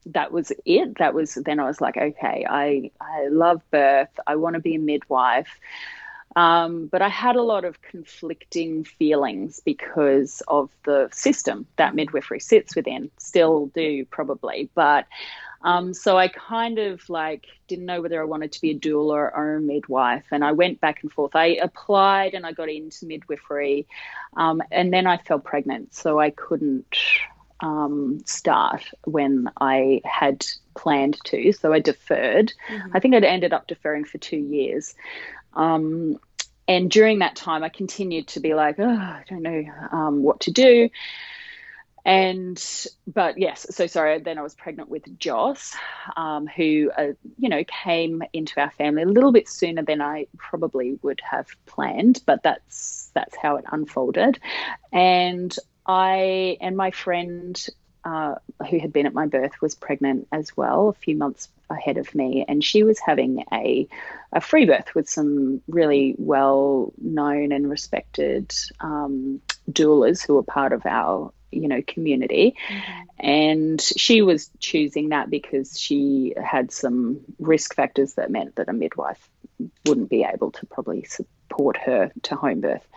[0.07, 0.97] that was it.
[0.97, 4.09] That was then I was like, okay, I I love birth.
[4.25, 5.59] I want to be a midwife.
[6.35, 12.39] Um, but I had a lot of conflicting feelings because of the system that midwifery
[12.39, 13.09] sits within.
[13.17, 15.07] Still do probably, but
[15.62, 19.31] um, so I kind of like didn't know whether I wanted to be a doula
[19.35, 21.35] or a midwife, and I went back and forth.
[21.35, 23.88] I applied and I got into midwifery,
[24.38, 26.95] um, and then I fell pregnant, so I couldn't
[27.62, 30.45] um, start when I had
[30.76, 31.52] planned to.
[31.54, 32.54] So I deferred.
[32.69, 32.91] Mm-hmm.
[32.93, 34.95] I think I'd ended up deferring for two years.
[35.54, 36.19] Um,
[36.67, 40.41] and during that time, I continued to be like, oh, I don't know um, what
[40.41, 40.89] to do.
[42.06, 42.63] And,
[43.08, 44.19] but yes, so sorry.
[44.19, 45.76] Then I was pregnant with Joss,
[46.15, 50.28] um, who, uh, you know, came into our family a little bit sooner than I
[50.38, 54.39] probably would have planned, but that's that's how it unfolded.
[54.93, 55.56] And
[55.89, 57.67] I and my friend
[58.06, 58.36] uh,
[58.69, 62.13] who had been at my birth was pregnant as well, a few months ahead of
[62.13, 63.88] me, and she was having a
[64.32, 70.73] a free birth with some really well known and respected um, doulas who were part
[70.73, 73.02] of our you know community mm-hmm.
[73.28, 78.73] and she was choosing that because she had some risk factors that meant that a
[78.73, 79.28] midwife
[79.86, 82.88] wouldn't be able to probably support her to home birth.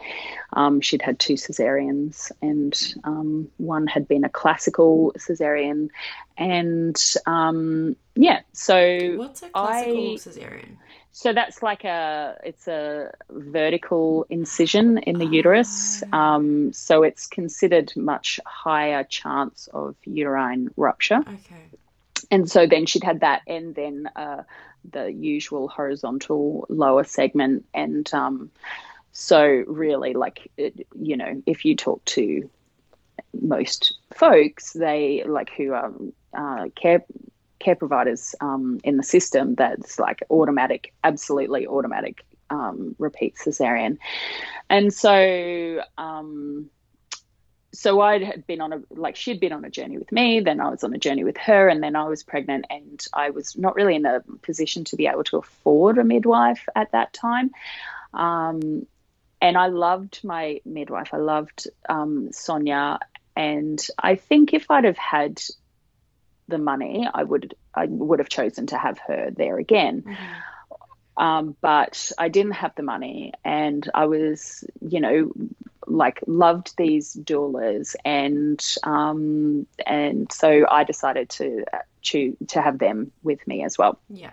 [0.52, 5.88] Um, she'd had two cesareans, and um, one had been a classical cesarean.
[6.36, 10.76] And um, yeah, so what's a classical I, cesarean?
[11.12, 15.30] So that's like a it's a vertical incision in the oh.
[15.30, 16.02] uterus.
[16.12, 21.20] Um, so it's considered much higher chance of uterine rupture.
[21.20, 21.68] Okay.
[22.30, 24.44] And so then she'd had that, and then uh,
[24.90, 27.64] the usual horizontal lower segment.
[27.74, 28.50] And um,
[29.12, 32.48] so, really, like, it, you know, if you talk to
[33.40, 35.92] most folks, they like who are
[36.34, 37.04] uh, care
[37.58, 43.98] care providers um, in the system, that's like automatic, absolutely automatic um, repeat cesarean.
[44.68, 46.68] And so, um,
[47.72, 50.60] so I had been on a like she'd been on a journey with me, then
[50.60, 53.56] I was on a journey with her, and then I was pregnant, and I was
[53.56, 57.50] not really in a position to be able to afford a midwife at that time.
[58.12, 58.86] Um,
[59.40, 61.14] and I loved my midwife.
[61.14, 63.00] I loved um, Sonia,
[63.34, 65.42] and I think if I'd have had
[66.48, 70.02] the money, I would I would have chosen to have her there again.
[70.02, 71.22] Mm-hmm.
[71.22, 75.32] Um, but I didn't have the money, and I was, you know,
[75.86, 81.64] like loved these doulas, and um, and so I decided to
[82.02, 83.98] to to have them with me as well.
[84.08, 84.32] Yeah.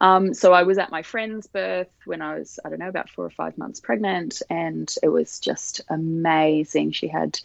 [0.00, 3.08] Um, so I was at my friend's birth when I was, I don't know, about
[3.08, 6.92] four or five months pregnant, and it was just amazing.
[6.92, 7.38] She had,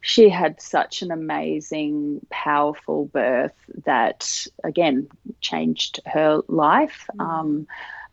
[0.00, 3.54] she had such an amazing, powerful birth
[3.86, 5.08] that again
[5.40, 7.08] changed her life.
[7.16, 7.24] Mm.
[7.24, 7.66] Um,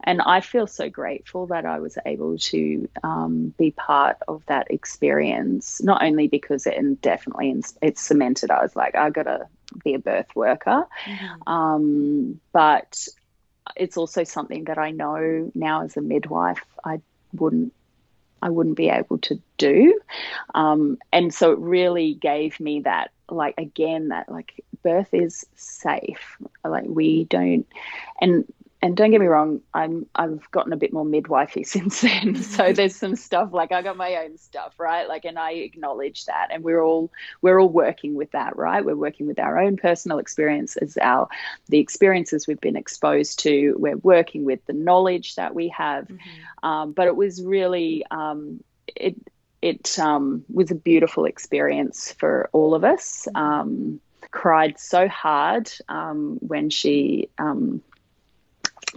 [0.04, 4.72] and I feel so grateful that I was able to um, be part of that
[4.72, 5.82] experience.
[5.84, 9.48] Not only because it definitely it cemented, I was like, I got to
[9.84, 11.50] be a birth worker, mm-hmm.
[11.52, 13.08] um, but
[13.76, 17.02] it's also something that I know now as a midwife I
[17.34, 17.74] wouldn't
[18.42, 20.00] I wouldn't be able to do.
[20.56, 26.38] Um, and so it really gave me that, like, again, that, like, birth is safe.
[26.66, 27.68] Like, we don't,
[28.20, 28.52] and
[28.84, 32.36] and don't get me wrong, I'm I've gotten a bit more midwifey since then.
[32.36, 35.08] So there's some stuff like I got my own stuff, right?
[35.08, 37.12] Like and I acknowledge that and we're all
[37.42, 38.84] we're all working with that, right?
[38.84, 41.28] We're working with our own personal experiences, our
[41.70, 43.76] the experiences we've been exposed to.
[43.78, 46.06] We're working with the knowledge that we have.
[46.06, 46.68] Mm-hmm.
[46.68, 49.16] Um, but it was really um, it
[49.62, 53.28] it um, was a beautiful experience for all of us.
[53.28, 53.38] Mm-hmm.
[53.38, 54.02] Um,
[54.32, 57.82] cried so hard um, when she um,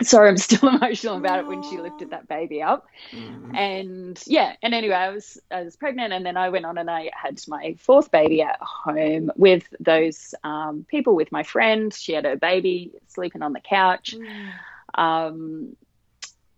[0.03, 2.87] sorry, I'm still emotional about it when she lifted that baby up.
[3.13, 3.57] Mm.
[3.57, 6.91] And yeah, and anyway, I was I was pregnant, and then I went on and
[6.91, 11.93] I had my fourth baby at home with those um, people with my friend.
[11.93, 14.15] She had her baby sleeping on the couch.
[14.17, 14.51] Mm.
[14.95, 15.77] Um,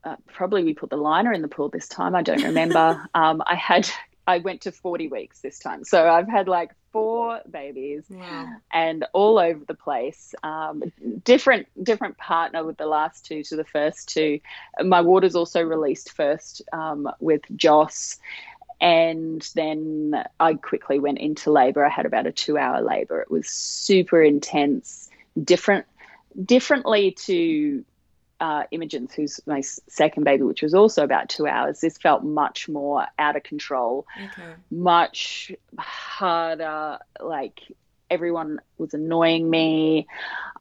[0.05, 2.15] uh, probably we put the liner in the pool this time.
[2.15, 3.09] I don't remember.
[3.15, 3.89] um, I had
[4.27, 5.85] I went to 40 weeks this time.
[5.85, 8.49] So I've had like four babies wow.
[8.73, 10.35] and all over the place.
[10.43, 10.83] Um,
[11.25, 14.41] different different partner with the last two to the first two.
[14.83, 18.19] My waters also released first um, with Joss.
[18.81, 21.85] And then I quickly went into labor.
[21.85, 23.21] I had about a two hour labor.
[23.21, 25.11] It was super intense,
[25.43, 25.87] different,
[26.45, 27.85] differently to
[28.41, 32.69] uh, Imogen's, who's my second baby, which was also about two hours, this felt much
[32.69, 34.55] more out of control, okay.
[34.71, 36.99] much harder.
[37.21, 37.63] Like
[38.11, 40.07] everyone was annoying me.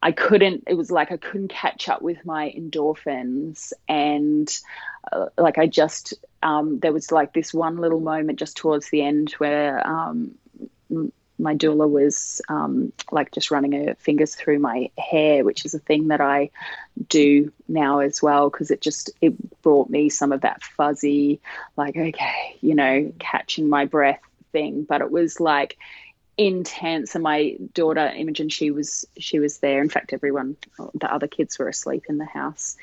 [0.02, 3.72] I couldn't, it was like I couldn't catch up with my endorphins.
[3.88, 4.48] And
[5.12, 9.02] uh, like I just, um, there was like this one little moment just towards the
[9.02, 10.34] end where um,
[11.38, 15.78] my doula was um, like just running her fingers through my hair, which is a
[15.78, 16.50] thing that I
[17.08, 21.40] do now as well because it just it brought me some of that fuzzy,
[21.76, 24.20] like okay, you know, catching my breath
[24.52, 24.84] thing.
[24.84, 25.76] But it was like
[26.38, 27.14] intense.
[27.14, 29.80] And my daughter imogen she was she was there.
[29.82, 30.56] In fact everyone
[30.94, 32.76] the other kids were asleep in the house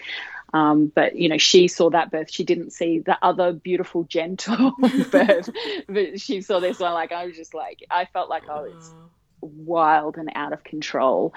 [0.53, 2.31] um, but you know, she saw that birth.
[2.31, 4.73] She didn't see the other beautiful, gentle
[5.11, 5.49] birth,
[5.87, 6.93] but she saw this one.
[6.93, 8.93] Like I was just like, I felt like I was
[9.41, 11.33] wild and out of control.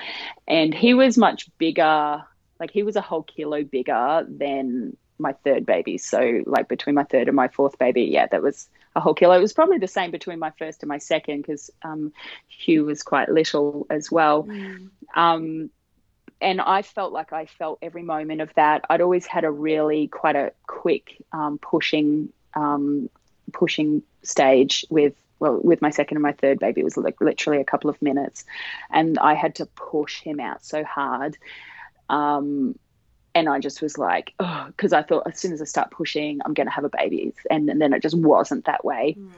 [0.46, 2.22] And he was much bigger.
[2.60, 5.96] Like he was a whole kilo bigger than my third baby.
[5.96, 9.34] So like between my third and my fourth baby, yeah, that was a whole kilo.
[9.34, 12.12] It was probably the same between my first and my second because um,
[12.48, 14.44] Hugh was quite little as well.
[14.44, 14.90] Mm.
[15.14, 15.70] Um,
[16.40, 18.84] and I felt like I felt every moment of that.
[18.90, 23.08] I'd always had a really quite a quick um, pushing um,
[23.52, 26.80] pushing stage with well with my second and my third baby.
[26.80, 28.44] It was like literally a couple of minutes,
[28.90, 31.38] and I had to push him out so hard.
[32.08, 32.78] Um,
[33.34, 36.40] and I just was like, oh, because I thought as soon as I start pushing,
[36.44, 39.16] I'm going to have a baby, and, and then it just wasn't that way.
[39.18, 39.30] Mm.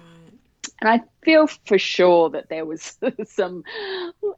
[0.80, 3.64] And I feel for sure that there was some,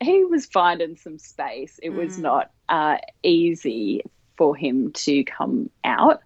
[0.02, 1.78] he was finding some space.
[1.82, 2.22] It was mm.
[2.22, 4.02] not uh, easy
[4.40, 6.22] for him to come out.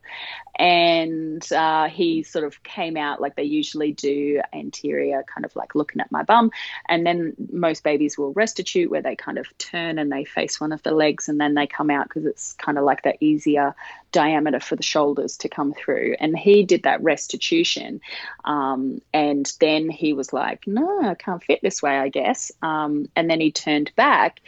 [0.56, 5.74] And uh, he sort of came out like they usually do, anterior, kind of like
[5.74, 6.52] looking at my bum.
[6.88, 10.70] And then most babies will restitute, where they kind of turn and they face one
[10.70, 13.74] of the legs and then they come out because it's kind of like that easier
[14.12, 16.14] diameter for the shoulders to come through.
[16.20, 18.00] And he did that restitution.
[18.44, 22.52] Um, and then he was like, no, I can't fit this way, I guess.
[22.62, 24.40] Um, and then he turned back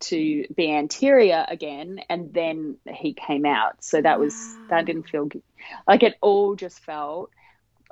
[0.00, 4.34] to be anterior again and then he came out so that was
[4.68, 5.42] that didn't feel good.
[5.86, 7.30] like it all just felt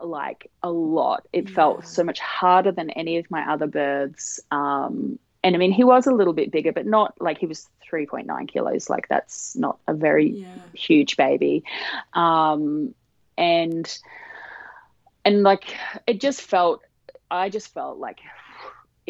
[0.00, 1.54] like a lot it yeah.
[1.54, 5.84] felt so much harder than any of my other births um, and i mean he
[5.84, 9.78] was a little bit bigger but not like he was 3.9 kilos like that's not
[9.86, 10.46] a very yeah.
[10.74, 11.64] huge baby
[12.14, 12.94] um,
[13.38, 13.98] and
[15.24, 15.76] and like
[16.06, 16.82] it just felt
[17.30, 18.18] i just felt like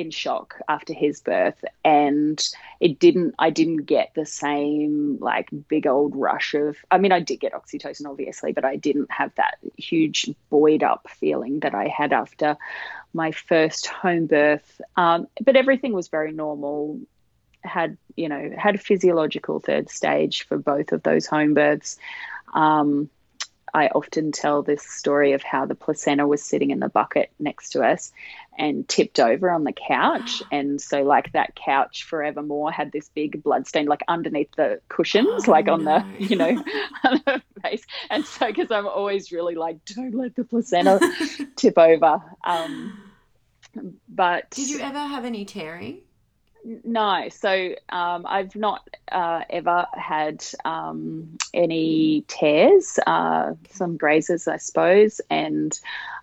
[0.02, 2.48] in shock after his birth and
[2.80, 7.20] it didn't I didn't get the same like big old rush of I mean I
[7.20, 11.88] did get oxytocin obviously but I didn't have that huge buoyed up feeling that I
[11.88, 12.56] had after
[13.14, 14.80] my first home birth.
[14.96, 17.00] Um, but everything was very normal.
[17.62, 21.96] Had you know had physiological third stage for both of those home births.
[22.52, 23.08] Um,
[23.74, 27.70] I often tell this story of how the placenta was sitting in the bucket next
[27.70, 28.12] to us
[28.58, 30.42] and tipped over on the couch.
[30.52, 35.48] And so, like, that couch forevermore had this big blood stain, like, underneath the cushions,
[35.48, 36.00] oh, like on no.
[36.18, 36.50] the, you know,
[37.04, 37.84] on the face.
[38.10, 41.00] And so, because I'm always really like, don't let the placenta
[41.56, 42.22] tip over.
[42.44, 42.98] Um,
[44.08, 46.02] but did you ever have any tearing?
[46.64, 54.58] No, so um, I've not uh, ever had um, any tears, uh, some grazes, I
[54.58, 55.76] suppose, and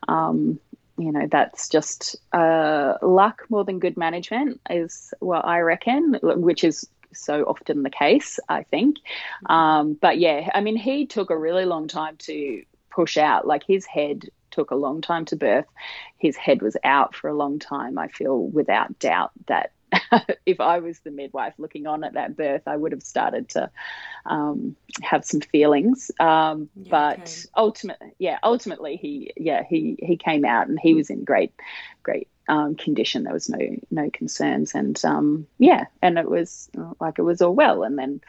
[0.08, 0.60] um,
[1.00, 6.64] you know that's just uh, luck more than good management, is what I reckon, which
[6.64, 8.98] is so often the case, I think.
[8.98, 9.52] Mm-hmm.
[9.52, 13.48] Um, but yeah, I mean, he took a really long time to push out.
[13.48, 15.68] Like his head took a long time to birth.
[16.18, 17.98] His head was out for a long time.
[17.98, 19.72] I feel without doubt that
[20.46, 23.70] if I was the midwife looking on at that birth, I would have started to
[24.26, 26.12] um, have some feelings.
[26.20, 27.50] Um, yeah, but okay.
[27.56, 31.54] ultimately, yeah, ultimately he, yeah, he he came out and he was in great,
[32.04, 33.24] great um, condition.
[33.24, 33.60] There was no
[33.92, 36.70] no concerns, and um, yeah, and it was
[37.00, 37.84] like it was all well.
[37.84, 38.22] And then,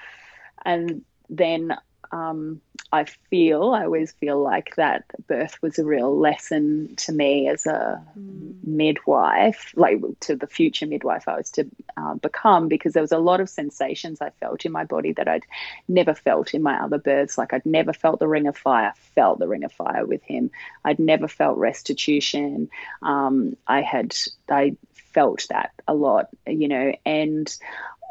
[0.65, 1.77] and then
[2.13, 2.61] um,
[2.93, 7.67] I feel, I always feel like that birth was a real lesson to me as
[7.67, 8.55] a mm.
[8.65, 13.19] midwife, like to the future midwife I was to uh, become, because there was a
[13.19, 15.47] lot of sensations I felt in my body that I'd
[15.87, 17.39] never felt in my other births.
[17.39, 20.51] Like I'd never felt the ring of fire, felt the ring of fire with him.
[20.85, 22.71] I'd never felt restitution.
[23.03, 24.17] Um, I had,
[24.49, 24.77] I
[25.13, 27.57] felt that a lot, you know, and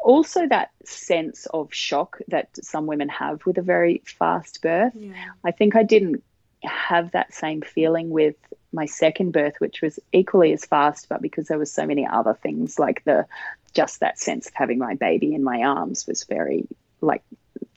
[0.02, 4.92] also that sense of shock that some women have with a very fast birth.
[4.94, 5.12] Yeah.
[5.44, 6.22] I think I didn't
[6.62, 8.36] have that same feeling with
[8.72, 12.34] my second birth, which was equally as fast, but because there was so many other
[12.34, 13.26] things, like the
[13.72, 16.66] just that sense of having my baby in my arms was very
[17.00, 17.22] like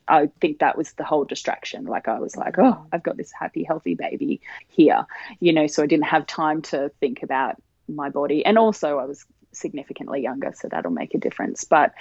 [0.08, 1.86] I think that was the whole distraction.
[1.86, 5.06] Like I was like, oh, I've got this happy, healthy baby here,
[5.40, 5.68] you know.
[5.68, 7.56] So I didn't have time to think about
[7.88, 9.26] my body, and also I was
[9.56, 11.64] significantly younger, so that'll make a difference.
[11.64, 11.94] But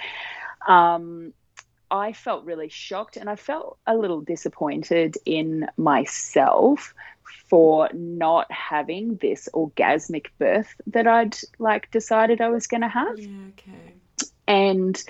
[0.67, 1.33] um,
[1.91, 6.93] I felt really shocked and I felt a little disappointed in myself
[7.49, 13.19] for not having this orgasmic birth that I'd like decided I was going to have.
[13.19, 13.93] Yeah, okay.
[14.47, 15.03] And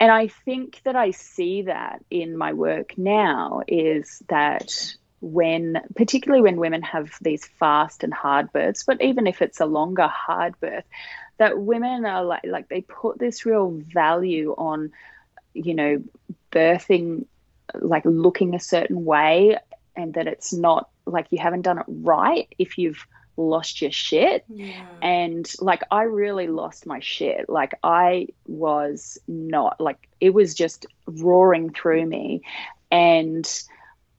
[0.00, 6.42] and I think that I see that in my work now is that when particularly
[6.42, 10.58] when women have these fast and hard births but even if it's a longer hard
[10.60, 10.84] birth
[11.38, 14.92] that women are like like they put this real value on
[15.54, 16.02] you know
[16.50, 17.26] birthing
[17.74, 19.58] like looking a certain way
[19.96, 23.06] and that it's not like you haven't done it right if you've
[23.38, 24.86] lost your shit yeah.
[25.02, 30.86] and like i really lost my shit like i was not like it was just
[31.06, 32.40] roaring through me
[32.90, 33.64] and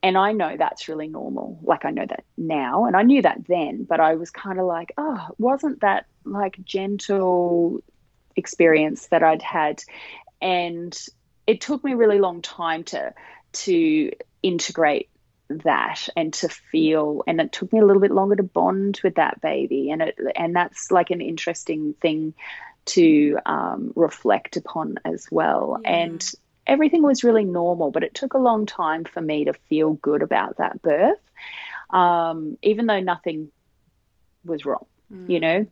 [0.03, 1.59] and I know that's really normal.
[1.63, 4.65] Like I know that now, and I knew that then, but I was kind of
[4.65, 7.83] like, oh, wasn't that like gentle
[8.35, 9.83] experience that I'd had?
[10.41, 10.97] And
[11.45, 13.13] it took me a really long time to
[13.53, 14.11] to
[14.43, 15.09] integrate
[15.49, 19.15] that and to feel and it took me a little bit longer to bond with
[19.15, 22.33] that baby and it and that's like an interesting thing
[22.83, 25.89] to um, reflect upon as well yeah.
[25.89, 26.33] and
[26.67, 30.21] everything was really normal, but it took a long time for me to feel good
[30.21, 31.19] about that birth,
[31.89, 33.49] um, even though nothing
[34.43, 35.29] was wrong, mm.
[35.29, 35.65] you know.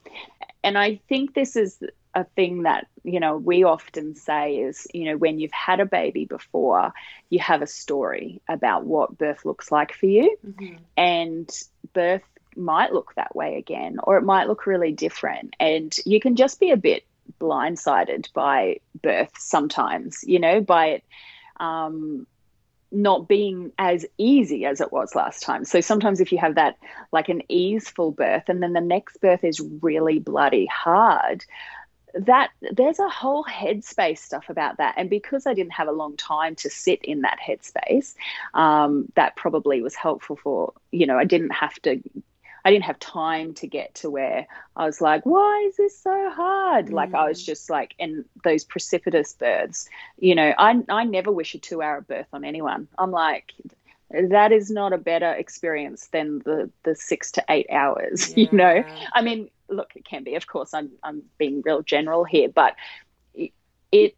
[0.66, 1.82] And I think this is
[2.13, 5.86] a thing that you know we often say is you know when you've had a
[5.86, 6.93] baby before
[7.30, 10.36] you have a story about what birth looks like for you.
[10.45, 10.76] Mm-hmm.
[10.97, 11.49] and
[11.93, 12.24] birth
[12.55, 15.55] might look that way again or it might look really different.
[15.59, 17.03] And you can just be a bit
[17.39, 21.03] blindsided by birth sometimes, you know, by it.
[21.59, 22.28] Um,
[22.96, 25.66] not being as easy as it was last time.
[25.66, 26.78] So sometimes if you have that
[27.12, 31.46] like an easeful birth and then the next birth is really bloody hard,
[32.14, 34.96] that there's a whole headspace stuff about that.
[34.98, 38.16] And because I didn't have a long time to sit in that headspace,
[38.54, 42.02] um, that probably was helpful for, you know, I didn't have to
[42.66, 46.32] I didn't have time to get to where I was like, why is this so
[46.32, 46.88] hard?
[46.88, 46.93] Mm.
[46.93, 47.45] Like I was mm.
[47.45, 49.88] just like, in those precipitous births,
[50.18, 52.88] you know, I, I never wish a two hour birth on anyone.
[52.97, 53.53] I'm like,
[54.09, 58.47] that is not a better experience than the, the six to eight hours, yeah.
[58.51, 58.84] you know?
[59.13, 60.36] I mean, look, it can be.
[60.36, 62.76] Of course, I'm I'm being real general here, but
[63.34, 63.51] it,
[63.91, 64.16] it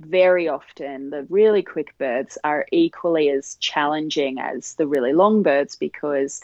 [0.00, 5.74] very often the really quick births are equally as challenging as the really long births
[5.74, 6.40] because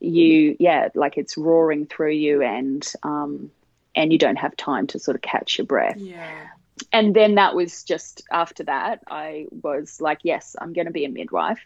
[0.00, 3.50] you yeah like it's roaring through you and um
[3.94, 6.46] and you don't have time to sort of catch your breath Yeah.
[6.92, 11.04] and then that was just after that i was like yes i'm going to be
[11.04, 11.60] a midwife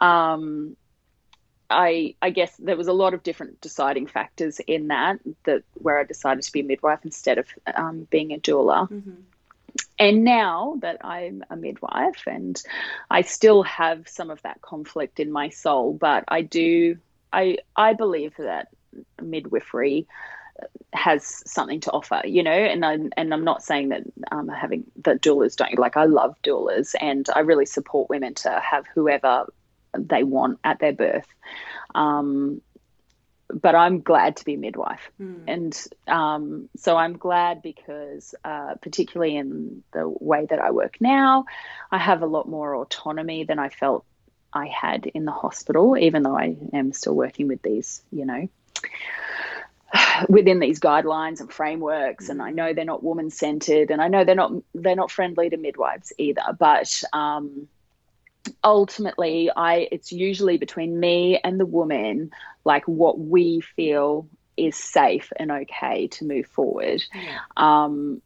[0.00, 0.76] um
[1.70, 5.98] I, I guess there was a lot of different deciding factors in that that where
[5.98, 8.88] I decided to be a midwife instead of um, being a doula.
[8.88, 9.22] hmm
[9.98, 12.62] And now that I'm a midwife, and
[13.10, 16.98] I still have some of that conflict in my soul, but I do,
[17.32, 18.68] I I believe that
[19.20, 20.06] midwifery
[20.92, 24.84] has something to offer, you know, and I and I'm not saying that um, having
[25.04, 29.46] that doulas don't like I love doulas and I really support women to have whoever
[29.98, 31.26] they want at their birth.
[31.94, 32.60] Um,
[33.52, 35.44] but I'm glad to be a midwife, Mm.
[35.46, 41.44] and um, so I'm glad because, uh, particularly in the way that I work now,
[41.90, 44.06] I have a lot more autonomy than I felt
[44.52, 48.48] I had in the hospital, even though I am still working with these, you know,
[50.28, 54.24] within these guidelines and frameworks and I know they're not woman centered and I know
[54.24, 57.68] they're not they're not friendly to midwives either but um
[58.64, 62.30] ultimately I it's usually between me and the woman
[62.64, 67.38] like what we feel is safe and okay to move forward Yeah.
[67.56, 68.20] um,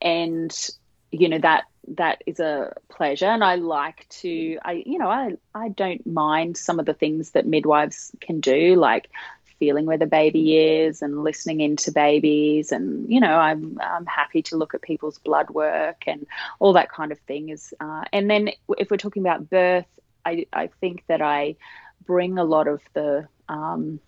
[0.00, 0.70] and
[1.10, 1.64] you know that
[1.96, 3.26] that is a pleasure.
[3.26, 7.30] And i like to i you know i i don't mind some of the things
[7.30, 9.10] that midwives can do like
[9.58, 12.72] feeling where the baby is and listening into babies.
[12.72, 16.26] And you know i'm i'm happy to look at people's blood work and
[16.58, 19.86] all that kind of thing is uh, and then if we're talking about birth
[20.24, 21.56] i i think that i
[22.04, 24.00] bring a lot of the um,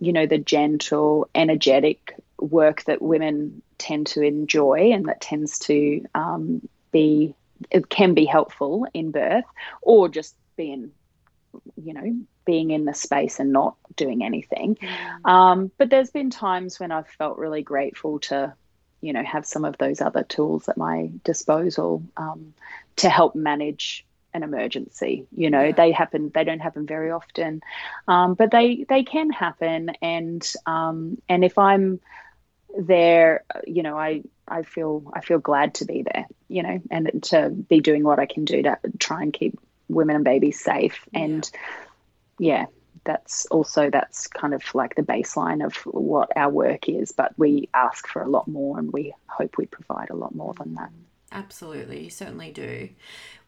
[0.00, 6.04] you know the gentle energetic work that women tend to enjoy and that tends to
[6.14, 7.34] um, be
[7.70, 9.44] it can be helpful in birth
[9.82, 10.90] or just being
[11.76, 12.14] you know
[12.44, 15.30] being in the space and not doing anything Mm.
[15.30, 18.54] um, but there's been times when I've felt really grateful to
[19.00, 22.54] you know have some of those other tools at my disposal um,
[22.96, 25.72] to help manage an emergency you know Yeah.
[25.72, 27.60] they happen they don't happen very often
[28.06, 32.00] um, but they they can happen and um, and if I'm
[32.78, 37.22] there you know I I feel I feel glad to be there you know and
[37.24, 41.00] to be doing what I can do to try and keep women and babies safe
[41.14, 41.48] and
[42.38, 42.66] yeah
[43.04, 47.68] that's also that's kind of like the baseline of what our work is but we
[47.72, 50.90] ask for a lot more and we hope we provide a lot more than that
[51.30, 52.88] Absolutely, you certainly do.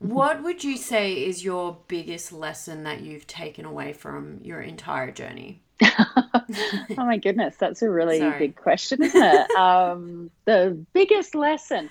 [0.02, 0.14] Mm-hmm.
[0.14, 5.10] What would you say is your biggest lesson that you've taken away from your entire
[5.10, 5.62] journey?
[5.84, 8.38] oh my goodness that's a really Sorry.
[8.38, 11.88] big question isn't it um, the biggest lesson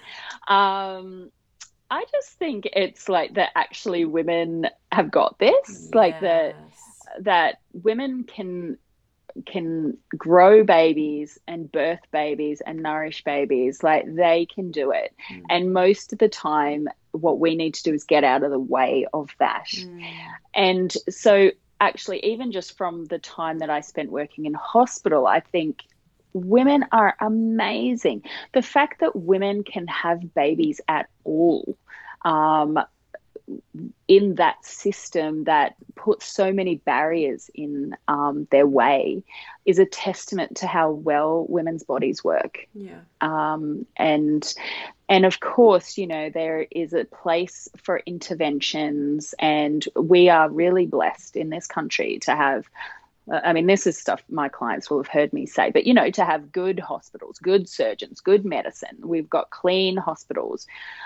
[0.47, 1.31] um,
[1.89, 6.55] i just think it's like that actually women have got this like that
[7.21, 8.77] that women can
[9.45, 15.43] can grow babies and birth babies and nourish babies like they can do it Mm.
[15.49, 18.59] and most of the time what we need to do is get out of the
[18.59, 20.01] way of that Mm.
[20.55, 25.39] and so actually even just from the time that I spent working in hospital I
[25.39, 25.83] think
[26.33, 28.23] women are amazing
[28.53, 31.77] the fact that women can have babies at all
[32.23, 32.79] um,
[34.07, 39.23] in that system that puts so many barriers in um, their way
[39.65, 42.99] is a testament to how well women's bodies work Yeah.
[43.21, 44.53] um, and
[45.09, 50.85] and of course you know there is a place for interventions and we are really
[50.85, 52.65] blessed in this country to have
[53.31, 55.93] uh, I mean, this is stuff my clients will have heard me say, but you
[55.93, 58.97] know, to have good hospitals, good surgeons, good medicine.
[59.03, 60.65] We've got clean hospitals,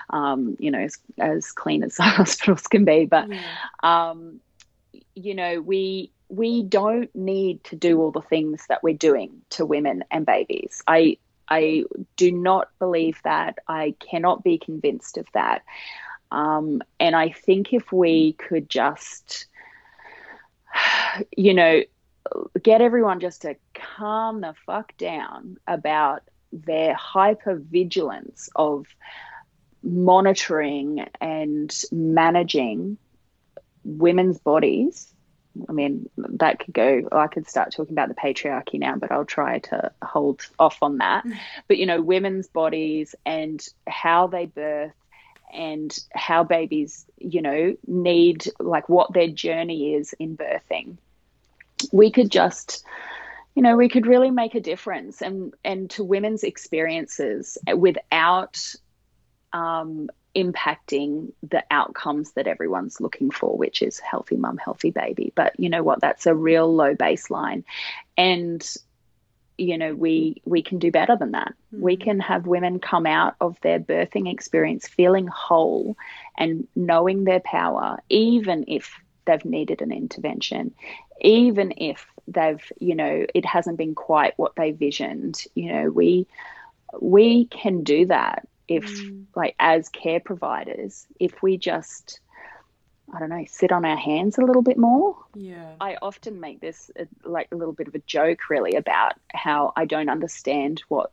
[0.09, 3.05] um, you know, as, as clean as hospitals can be.
[3.05, 3.41] But Yeah.
[3.83, 4.39] um,
[5.15, 9.65] you know, we we don't need to do all the things that we're doing to
[9.65, 10.81] women and babies.
[10.87, 11.17] I
[11.49, 11.83] I
[12.15, 13.59] do not believe that.
[13.67, 15.63] I cannot be convinced of that.
[16.31, 19.47] Um, and I think if we could just,
[21.37, 21.83] you know,
[22.61, 28.87] get everyone just to calm the fuck down about their hyper vigilance of
[29.83, 32.97] monitoring and managing
[33.83, 35.12] women's bodies.
[35.67, 39.25] I mean, that could go, I could start talking about the patriarchy now, but I'll
[39.25, 41.25] try to hold off on that.
[41.67, 44.93] But, you know, women's bodies and how they birth
[45.53, 50.97] and how babies, you know, need like what their journey is in birthing.
[51.91, 52.83] We could just,
[53.55, 58.75] you know, we could really make a difference and and to women's experiences without
[59.53, 65.31] um, impacting the outcomes that everyone's looking for, which is healthy mum, healthy baby.
[65.35, 66.01] But you know what?
[66.01, 67.63] That's a real low baseline,
[68.17, 68.65] and
[69.57, 71.53] you know we we can do better than that.
[71.73, 71.79] Mm.
[71.79, 75.95] We can have women come out of their birthing experience feeling whole
[76.37, 80.73] and knowing their power, even if they've needed an intervention,
[81.21, 85.43] even if they've you know it hasn't been quite what they visioned.
[85.53, 86.25] You know we
[86.99, 89.25] we can do that if mm.
[89.35, 92.19] like as care providers if we just
[93.13, 95.15] I don't know, sit on our hands a little bit more.
[95.35, 95.73] Yeah.
[95.79, 99.73] I often make this a, like a little bit of a joke, really, about how
[99.75, 101.11] I don't understand what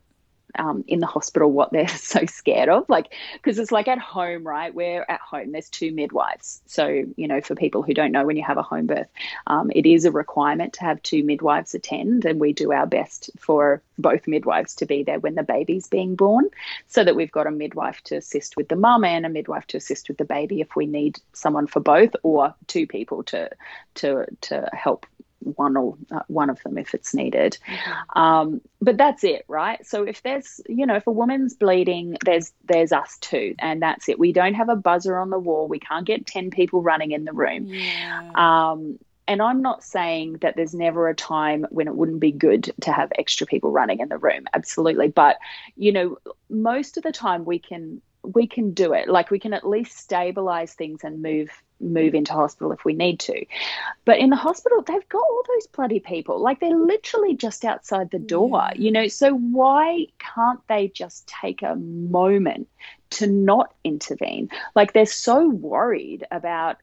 [0.59, 2.89] um, in the hospital what they're so scared of.
[2.89, 4.75] Like, because it's like at home, right?
[4.75, 6.61] We're at home, there's two midwives.
[6.67, 9.09] So, you know, for people who don't know, when you have a home birth,
[9.47, 12.25] um, it is a requirement to have two midwives attend.
[12.25, 16.17] And we do our best for both midwives to be there when the baby's being
[16.17, 16.49] born
[16.89, 19.77] so that we've got a midwife to assist with the mum and a midwife to
[19.77, 23.51] assist with the baby if we need someone for both or two people to
[23.95, 25.07] to to help
[25.41, 27.59] one or uh, one of them if it's needed.
[28.15, 29.85] Um, but that's it, right?
[29.87, 34.09] So if there's, you know, if a woman's bleeding, there's there's us too, and that's
[34.09, 34.19] it.
[34.19, 35.69] We don't have a buzzer on the wall.
[35.69, 37.67] We can't get ten people running in the room.
[37.67, 38.31] Yeah.
[38.35, 42.73] Um, and I'm not saying that there's never a time when it wouldn't be good
[42.81, 44.47] to have extra people running in the room.
[44.55, 45.39] Absolutely, but
[45.77, 46.19] you know,
[46.49, 49.09] most of the time we can we can do it.
[49.09, 51.51] Like we can at least stabilize things and move
[51.81, 53.45] move into hospital if we need to.
[54.05, 56.41] But in the hospital, they've got all those bloody people.
[56.41, 58.73] Like they're literally just outside the door, yeah.
[58.75, 59.09] you know.
[59.09, 62.69] So why can't they just take a moment
[63.11, 64.51] to not intervene?
[64.75, 66.79] Like they're so worried about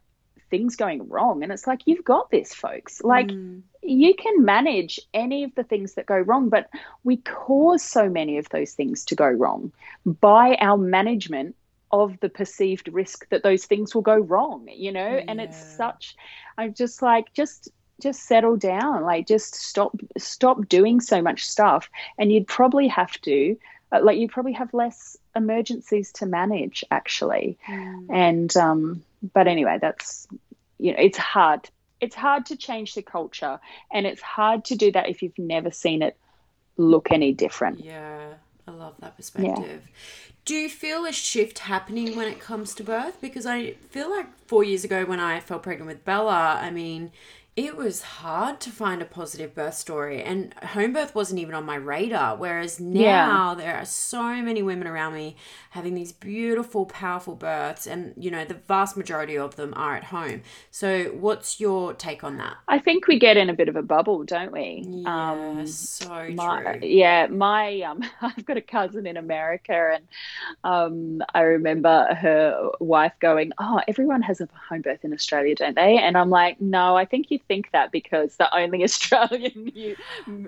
[0.50, 1.44] things going wrong.
[1.44, 3.02] And it's like, you've got this, folks.
[3.04, 3.62] Like, mm.
[3.84, 6.70] you can manage any of the things that go wrong, but
[7.04, 9.72] we cause so many of those things to go wrong
[10.06, 11.56] by our management
[11.92, 15.16] of the perceived risk that those things will go wrong, you know?
[15.16, 15.24] Yeah.
[15.28, 16.16] And it's such,
[16.58, 17.70] I'm just like, just
[18.00, 23.20] just settle down like just stop stop doing so much stuff and you'd probably have
[23.22, 23.58] to
[23.92, 28.06] uh, like you probably have less emergencies to manage actually mm.
[28.12, 30.28] and um but anyway that's
[30.78, 31.68] you know it's hard
[32.00, 33.60] it's hard to change the culture
[33.92, 36.16] and it's hard to do that if you've never seen it
[36.78, 38.34] look any different yeah
[38.68, 39.94] i love that perspective yeah
[40.48, 43.20] do you feel a shift happening when it comes to birth?
[43.20, 47.12] Because I feel like four years ago when I fell pregnant with Bella, I mean,
[47.58, 51.66] it was hard to find a positive birth story and home birth wasn't even on
[51.66, 53.56] my radar whereas now yeah.
[53.58, 55.36] there are so many women around me
[55.72, 60.06] having these beautiful powerful births and you know the vast majority of them are at
[60.06, 60.42] home.
[60.70, 62.58] So what's your take on that?
[62.68, 64.84] I think we get in a bit of a bubble don't we?
[64.88, 66.88] Yeah um, so my, true.
[66.88, 70.08] yeah my um i've got a cousin in america and
[70.64, 75.76] um i remember her wife going oh everyone has a home birth in australia don't
[75.76, 75.98] they?
[75.98, 79.96] And i'm like no i think you think that because the only Australian you,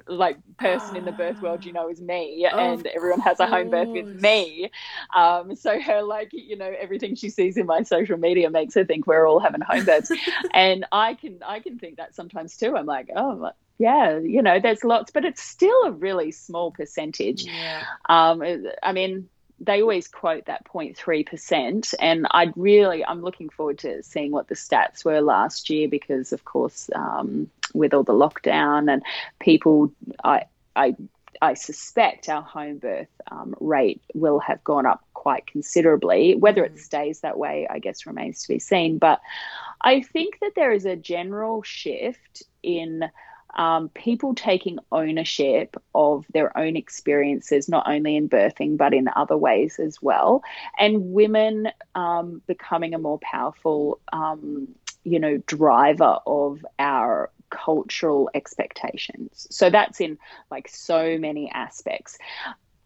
[0.08, 3.70] like person in the birth world you know is me, and everyone has a home
[3.70, 4.72] birth with me.
[5.16, 8.86] Um, so her like you know everything she sees in my social media makes her
[8.86, 10.12] think we're all having home births,
[10.54, 12.76] and I can I can think that sometimes too.
[12.76, 17.46] I'm like oh yeah, you know, there's lots, but it's still a really small percentage.
[17.46, 17.82] Yeah.
[18.10, 18.44] Um,
[18.84, 19.30] I mean,
[19.62, 24.56] they always quote that 0.3% and i'd really i'm looking forward to seeing what the
[24.56, 29.04] stats were last year because of course um, with all the lockdown and
[29.40, 29.92] people
[30.24, 30.44] i
[30.76, 30.96] i
[31.42, 36.36] I suspect our home birth um, rate will have gone up quite considerably.
[36.36, 36.80] Whether it mm.
[36.80, 38.98] stays that way, I guess, remains to be seen.
[38.98, 39.22] But
[39.82, 43.10] I think that there is a general shift in
[43.56, 49.38] um, people taking ownership of their own experiences, not only in birthing, but in other
[49.38, 50.44] ways as well,
[50.78, 54.68] and women um, becoming a more powerful, um,
[55.04, 59.48] you know, driver of our cultural expectations.
[59.50, 60.18] So that's in
[60.52, 62.18] like so many aspects.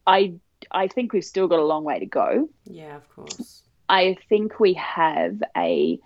[0.07, 0.36] I
[0.72, 2.49] I think we've still got a long way to go.
[2.66, 3.64] Yeah, of course.
[3.89, 5.99] I think we have a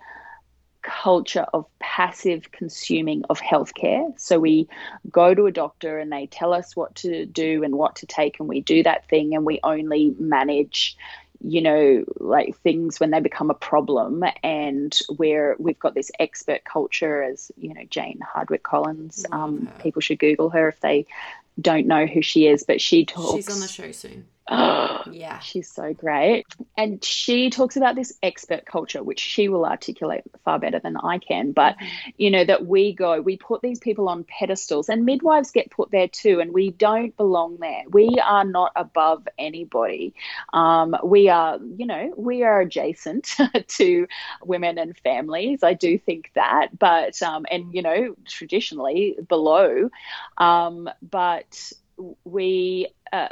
[0.88, 4.18] culture of passive consuming of healthcare.
[4.18, 4.68] So we
[5.10, 8.40] go to a doctor and they tell us what to do and what to take,
[8.40, 10.96] and we do that thing, and we only manage
[11.40, 14.24] you know like things when they become a problem.
[14.42, 20.00] And where we've got this expert culture as you know jane hardwicke collins um, people
[20.00, 21.06] should google her if they
[21.60, 24.26] don't know who she is but she talks she's on the show soon
[25.10, 25.38] yeah.
[25.40, 26.46] She's so great.
[26.76, 31.18] And she talks about this expert culture, which she will articulate far better than I
[31.18, 31.52] can.
[31.52, 32.10] But, mm-hmm.
[32.16, 35.90] you know, that we go, we put these people on pedestals, and midwives get put
[35.90, 37.82] there too, and we don't belong there.
[37.90, 40.14] We are not above anybody.
[40.54, 43.36] Um, we are, you know, we are adjacent
[43.68, 44.08] to
[44.42, 45.62] women and families.
[45.62, 49.90] I do think that, but, um, and, you know, traditionally below.
[50.38, 51.72] Um, but
[52.24, 53.28] we, uh,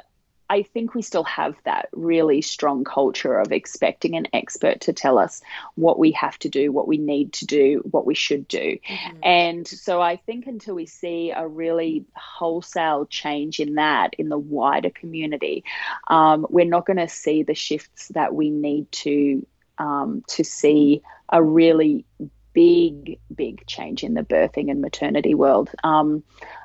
[0.48, 5.18] I think we still have that really strong culture of expecting an expert to tell
[5.18, 5.42] us
[5.74, 8.78] what we have to do, what we need to do, what we should do.
[8.88, 9.18] Mm-hmm.
[9.22, 14.38] And so I think until we see a really wholesale change in that in the
[14.38, 15.64] wider community,
[16.08, 19.46] um, we're not going to see the shifts that we need to
[19.78, 22.04] um, to see a really
[22.52, 25.70] big, big change in the birthing and maternity world.
[25.84, 26.22] Um,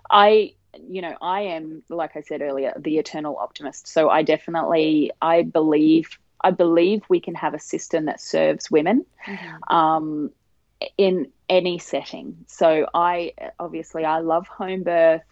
[0.10, 0.54] I
[0.88, 3.88] you know, I am, like I said earlier, the eternal optimist.
[3.88, 9.06] So I definitely, I believe, I believe we can have a system that serves women
[9.26, 9.76] mm-hmm.
[9.76, 10.32] um,
[10.98, 12.46] in any setting.
[12.48, 15.24] So I, obviously, I love home birth.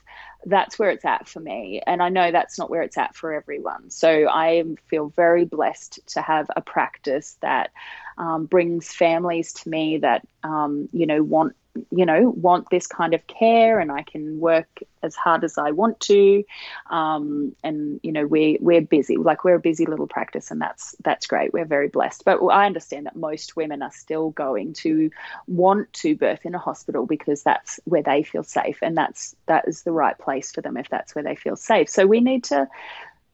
[0.45, 1.81] That's where it's at for me.
[1.85, 3.89] And I know that's not where it's at for everyone.
[3.89, 7.71] So I feel very blessed to have a practice that
[8.17, 11.55] um, brings families to me that, um, you know, want
[11.91, 15.71] you know want this kind of care and I can work as hard as I
[15.71, 16.43] want to.
[16.89, 20.95] Um, and you know we we're busy like we're a busy little practice and that's
[21.03, 21.53] that's great.
[21.53, 22.25] We're very blessed.
[22.25, 25.11] But I understand that most women are still going to
[25.47, 29.67] want to birth in a hospital because that's where they feel safe and that's that
[29.67, 31.89] is the right place for them if that's where they feel safe.
[31.89, 32.67] So we need to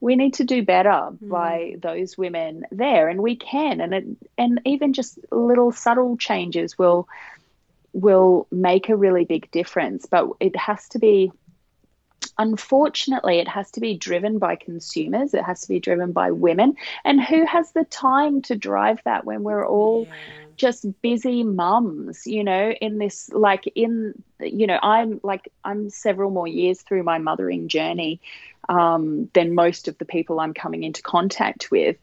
[0.02, 1.30] we need to do better mm.
[1.30, 3.82] by those women there and we can.
[3.82, 4.06] And it,
[4.38, 7.08] and even just little subtle changes will
[7.96, 10.06] will make a really big difference.
[10.06, 11.32] But it has to be,
[12.38, 16.76] unfortunately, it has to be driven by consumers, it has to be driven by women.
[17.04, 20.06] And who has the time to drive that when we're all.
[20.06, 25.90] Yeah just busy mums, you know, in this, like, in, you know, I'm like, I'm
[25.90, 28.22] several more years through my mothering journey
[28.70, 31.98] um, than most of the people I'm coming into contact with.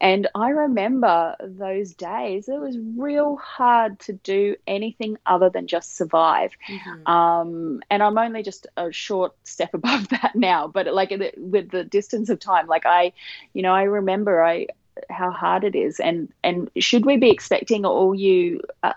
[0.00, 5.96] And I remember those days, it was real hard to do anything other than just
[5.96, 6.52] survive.
[6.68, 7.06] Mm-hmm.
[7.10, 11.84] Um, and I'm only just a short step above that now, but like with the
[11.84, 13.12] distance of time, like I,
[13.54, 14.68] you know, I remember I,
[15.10, 18.92] how hard it is and and should we be expecting all you uh,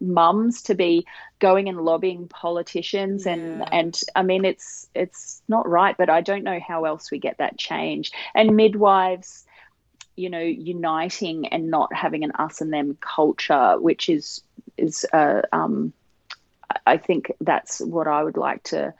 [0.00, 1.06] mums to be
[1.38, 3.32] going and lobbying politicians yeah.
[3.32, 7.18] and and I mean it's it's not right but I don't know how else we
[7.18, 9.44] get that change and midwives
[10.16, 14.42] you know uniting and not having an us and them culture which is
[14.76, 15.92] is uh, um,
[16.86, 18.94] I think that's what I would like to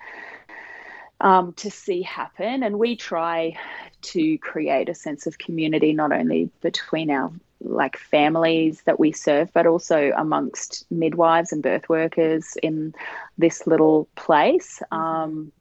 [1.22, 2.62] um, to see happen.
[2.62, 3.56] And we try
[4.02, 9.50] to create a sense of community not only between our like families that we serve,
[9.52, 12.92] but also amongst midwives and birth workers in
[13.38, 14.82] this little place.
[14.92, 15.02] Mm-hmm.
[15.02, 15.52] Um,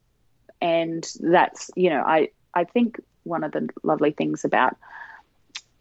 [0.59, 4.75] and that's you know I I think one of the lovely things about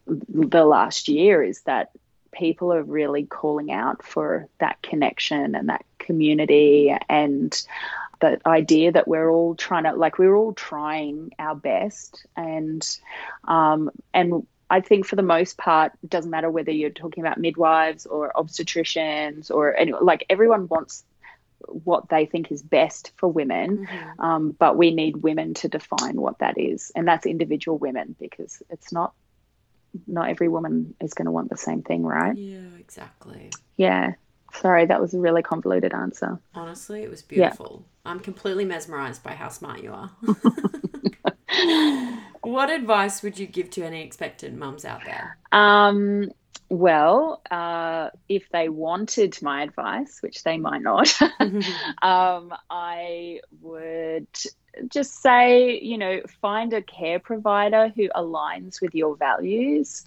[0.06, 1.90] the last year is that
[2.32, 7.66] people are really calling out for that connection and that community and
[8.20, 12.98] the idea that we're all trying to like we're all trying our best and
[13.44, 17.38] um, and I think for the most part, it doesn't matter whether you're talking about
[17.38, 21.02] midwives or obstetricians or any, like everyone wants
[21.66, 24.20] what they think is best for women, mm-hmm.
[24.20, 28.62] um, but we need women to define what that is, and that's individual women because
[28.70, 29.12] it's not
[30.06, 32.36] not every woman is going to want the same thing, right?
[32.36, 33.50] Yeah, exactly.
[33.76, 34.12] Yeah.
[34.52, 36.38] Sorry, that was a really convoluted answer.
[36.54, 37.84] Honestly, it was beautiful.
[38.04, 38.12] Yeah.
[38.12, 40.10] I'm completely mesmerized by how smart you are.
[42.42, 45.38] what advice would you give to any expectant mums out there?
[45.52, 46.30] Um,
[46.68, 51.12] well, uh, if they wanted my advice, which they might not,
[52.02, 54.28] um, I would
[54.88, 60.04] just say, you know, find a care provider who aligns with your values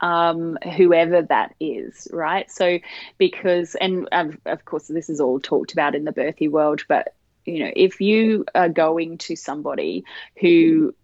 [0.00, 2.50] um, whoever that is, right?
[2.50, 2.78] So,
[3.18, 7.14] because, and um, of course, this is all talked about in the birthy world, but
[7.44, 10.04] you know, if you are going to somebody
[10.40, 10.94] who,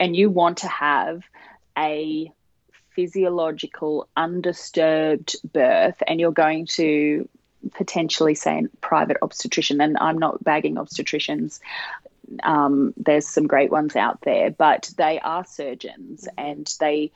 [0.00, 1.22] and you want to have
[1.76, 2.30] a
[2.90, 7.28] physiological, undisturbed birth, and you're going to
[7.74, 11.60] potentially say a private obstetrician, and I'm not bagging obstetricians.
[12.42, 17.12] Um, there's some great ones out there, but they are surgeons and they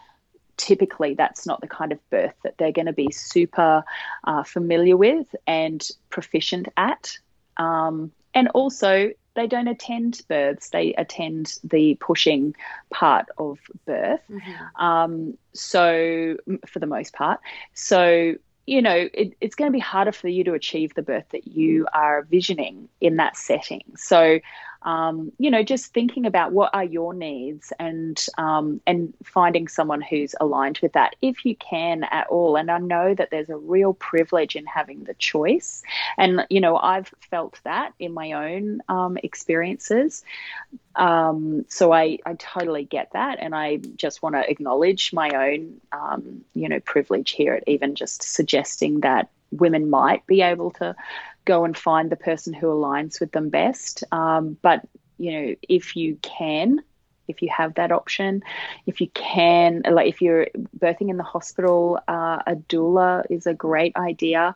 [0.56, 3.84] typically that's not the kind of birth that they're going to be super
[4.24, 7.18] uh, familiar with and proficient at.
[7.56, 12.54] Um, and also, they don't attend births; they attend the pushing
[12.90, 14.20] part of birth.
[14.30, 14.84] Mm-hmm.
[14.84, 16.36] Um, so,
[16.66, 17.40] for the most part,
[17.74, 18.34] so
[18.66, 21.46] you know, it, it's going to be harder for you to achieve the birth that
[21.46, 23.84] you are visioning in that setting.
[23.96, 24.40] So,
[24.86, 30.00] um, you know, just thinking about what are your needs and um, and finding someone
[30.00, 32.56] who's aligned with that, if you can at all.
[32.56, 35.82] And I know that there's a real privilege in having the choice,
[36.16, 40.24] and you know, I've felt that in my own um, experiences.
[40.94, 45.80] Um, so I, I totally get that, and I just want to acknowledge my own,
[45.92, 50.94] um, you know, privilege here at even just suggesting that women might be able to
[51.44, 54.04] go and find the person who aligns with them best.
[54.12, 54.86] Um, but
[55.18, 56.82] you know, if you can,
[57.28, 58.42] if you have that option,
[58.86, 63.54] if you can, like if you're birthing in the hospital, uh, a doula is a
[63.54, 64.54] great idea.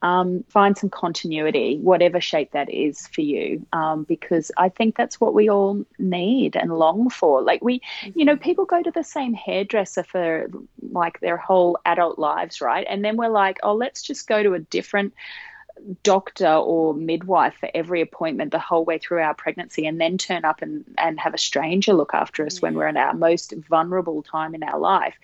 [0.00, 5.20] Um, find some continuity, whatever shape that is for you, um, because I think that's
[5.20, 7.42] what we all need and long for.
[7.42, 7.82] Like we,
[8.14, 10.48] you know, people go to the same hairdresser for
[10.92, 12.86] like their whole adult lives, right?
[12.88, 15.14] And then we're like, oh, let's just go to a different
[16.02, 20.44] doctor or midwife for every appointment the whole way through our pregnancy and then turn
[20.44, 22.60] up and, and have a stranger look after us yeah.
[22.60, 25.14] when we're in our most vulnerable time in our life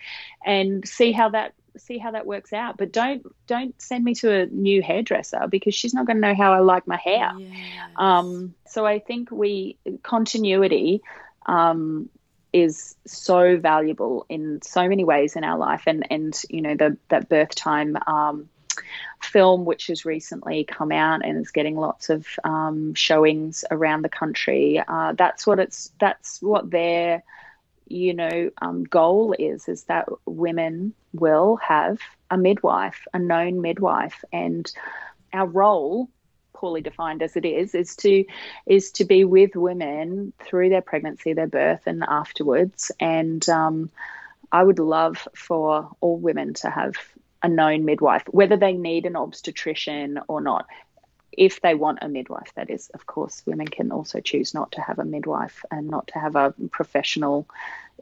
[0.45, 4.31] and see how that see how that works out but don't don't send me to
[4.31, 7.51] a new hairdresser because she's not going to know how I like my hair yes.
[7.95, 11.01] um, so I think we continuity
[11.45, 12.09] um,
[12.53, 16.97] is so valuable in so many ways in our life and and you know the
[17.09, 18.49] that birth time um,
[19.21, 24.09] film which has recently come out and is getting lots of um, showings around the
[24.09, 24.81] country.
[24.85, 25.91] Uh, that's what it's.
[25.99, 27.23] That's what their,
[27.87, 29.67] you know, um, goal is.
[29.67, 34.69] Is that women will have a midwife, a known midwife, and
[35.33, 36.09] our role
[36.53, 38.23] poorly defined as it is is to
[38.65, 43.89] is to be with women through their pregnancy their birth and afterwards and um,
[44.53, 46.95] i would love for all women to have
[47.45, 50.65] a known midwife, whether they need an obstetrician or not.
[51.37, 54.81] If they want a midwife, that is, of course, women can also choose not to
[54.81, 57.47] have a midwife and not to have a professional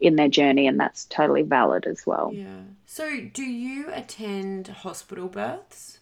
[0.02, 2.32] in their journey, and that's totally valid as well.
[2.34, 2.62] Yeah.
[2.86, 6.00] So, do you attend hospital births?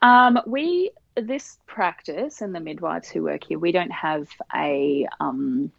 [0.00, 5.70] Um, we this practice and the midwives who work here, we don't have a um,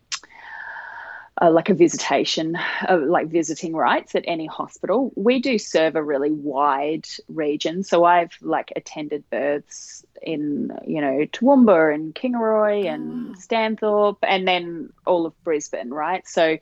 [1.41, 2.55] uh, like a visitation,
[2.87, 5.11] uh, like visiting rights at any hospital.
[5.15, 7.83] We do serve a really wide region.
[7.83, 13.39] So I've like attended births in, you know, Toowoomba and Kingaroy and oh.
[13.39, 16.27] Stanthorpe and then all of Brisbane, right?
[16.27, 16.57] So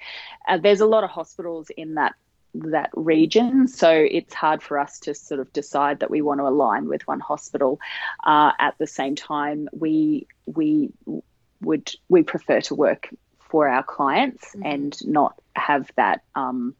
[0.47, 2.13] uh, there's a lot of hospitals in that
[2.53, 6.45] that region so it's hard for us to sort of decide that we want to
[6.45, 7.79] align with one hospital
[8.25, 10.89] uh, at the same time we we
[11.61, 13.07] would we prefer to work
[13.51, 14.65] for our clients mm-hmm.
[14.65, 16.23] and not have that.
[16.35, 16.73] Um,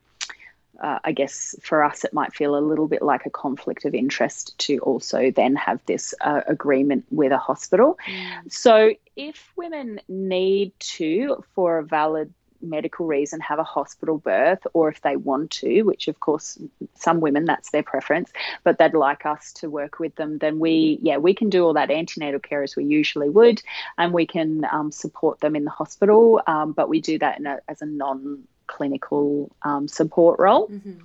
[0.80, 3.94] uh, I guess for us, it might feel a little bit like a conflict of
[3.94, 8.00] interest to also then have this uh, agreement with a hospital.
[8.10, 8.52] Mm.
[8.52, 14.90] So, if women need to, for a valid medical reason have a hospital birth or
[14.90, 16.58] if they want to, which of course
[16.96, 18.32] some women that's their preference,
[18.64, 21.74] but they'd like us to work with them, then we, yeah, we can do all
[21.74, 23.62] that antenatal care as we usually would
[23.98, 27.60] and we can um, support them in the hospital, um, but we do that a,
[27.68, 30.70] as a non clinical um, support role.
[30.70, 31.00] Mm-hmm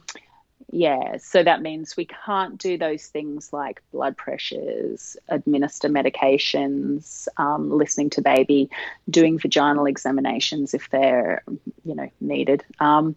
[0.72, 7.70] yeah, so that means we can't do those things like blood pressures, administer medications, um,
[7.70, 8.68] listening to baby,
[9.08, 11.44] doing vaginal examinations if they're,
[11.84, 13.14] you know, needed, um,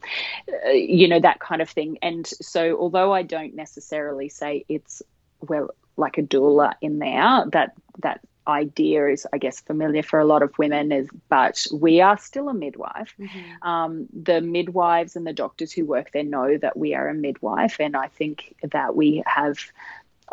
[0.71, 1.97] you know, that kind of thing.
[2.03, 5.01] And so, although I don't necessarily say it's
[5.41, 10.25] well like a doula in there, that that idea is, I guess, familiar for a
[10.25, 10.91] lot of women.
[10.91, 13.13] Is but we are still a midwife.
[13.19, 13.67] Mm-hmm.
[13.67, 17.79] Um, the midwives and the doctors who work there know that we are a midwife,
[17.79, 19.57] and I think that we have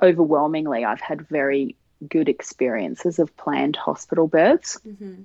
[0.02, 0.84] overwhelmingly.
[0.84, 1.76] I've had very
[2.08, 4.78] good experiences of planned hospital births.
[4.86, 5.22] Mm-hmm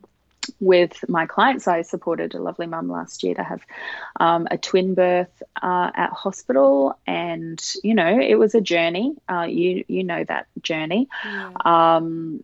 [0.59, 1.67] with my clients.
[1.67, 3.61] I supported a lovely mum last year to have
[4.19, 9.15] um, a twin birth uh, at hospital, and you know it was a journey.
[9.29, 11.07] Uh, you you know that journey.
[11.25, 11.51] Yeah.
[11.63, 12.43] Um,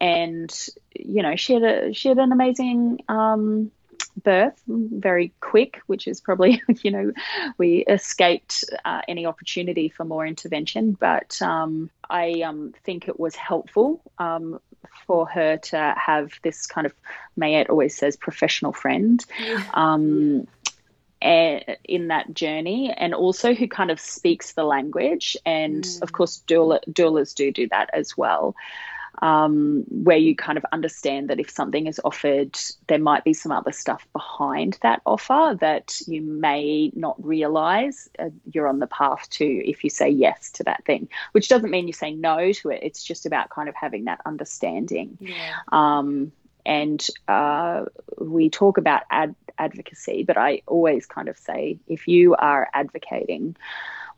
[0.00, 3.70] and you know she had a she had an amazing um,
[4.22, 7.12] birth, very quick, which is probably you know
[7.56, 13.34] we escaped uh, any opportunity for more intervention, but um, I um, think it was
[13.34, 14.60] helpful um,
[15.06, 16.92] for her to have this kind of
[17.38, 19.24] Mayette always says professional friend.
[19.40, 19.64] Yeah.
[19.74, 20.46] Um,
[21.20, 26.02] in that journey and also who kind of speaks the language and mm.
[26.02, 28.54] of course doula, doulas do do that as well
[29.22, 33.52] um, where you kind of understand that if something is offered, there might be some
[33.52, 39.28] other stuff behind that offer that you may not realize uh, you're on the path
[39.30, 42.70] to if you say yes to that thing, which doesn't mean you say no to
[42.70, 42.80] it.
[42.82, 45.18] It's just about kind of having that understanding.
[45.20, 45.54] Yeah.
[45.72, 46.32] Um,
[46.64, 47.86] and uh,
[48.18, 53.56] we talk about ad- advocacy, but I always kind of say if you are advocating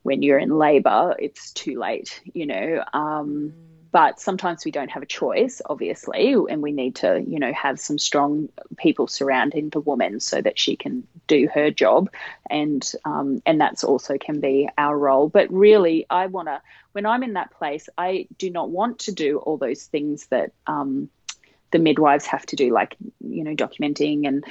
[0.03, 2.85] when you're in labor, it's too late, you know.
[2.93, 3.53] Um,
[3.93, 7.81] but sometimes we don't have a choice, obviously, and we need to, you know, have
[7.81, 12.11] some strong people surrounding the woman so that she can do her job,
[12.49, 15.29] and um, and that's also can be our role.
[15.29, 16.61] But really, I want to,
[16.93, 20.53] when I'm in that place, I do not want to do all those things that.
[20.67, 21.11] Um,
[21.71, 24.45] the midwives have to do, like you know, documenting and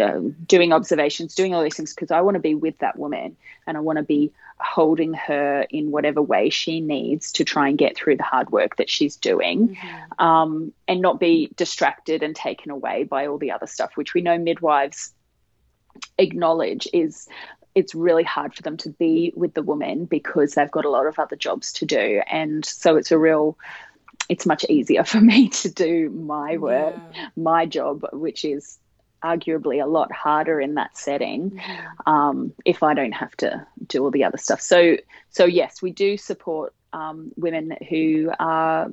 [0.00, 3.36] uh, doing observations, doing all these things, because I want to be with that woman
[3.66, 7.76] and I want to be holding her in whatever way she needs to try and
[7.76, 10.24] get through the hard work that she's doing, mm-hmm.
[10.24, 14.22] um, and not be distracted and taken away by all the other stuff, which we
[14.22, 15.12] know midwives
[16.18, 17.28] acknowledge is
[17.74, 21.06] it's really hard for them to be with the woman because they've got a lot
[21.06, 23.56] of other jobs to do and so it's a real
[24.28, 27.28] it's much easier for me to do my work, yeah.
[27.36, 28.78] my job, which is
[29.22, 31.60] arguably a lot harder in that setting
[32.06, 34.60] um, if I don't have to do all the other stuff.
[34.60, 34.96] So,
[35.30, 38.90] so yes, we do support um, women who are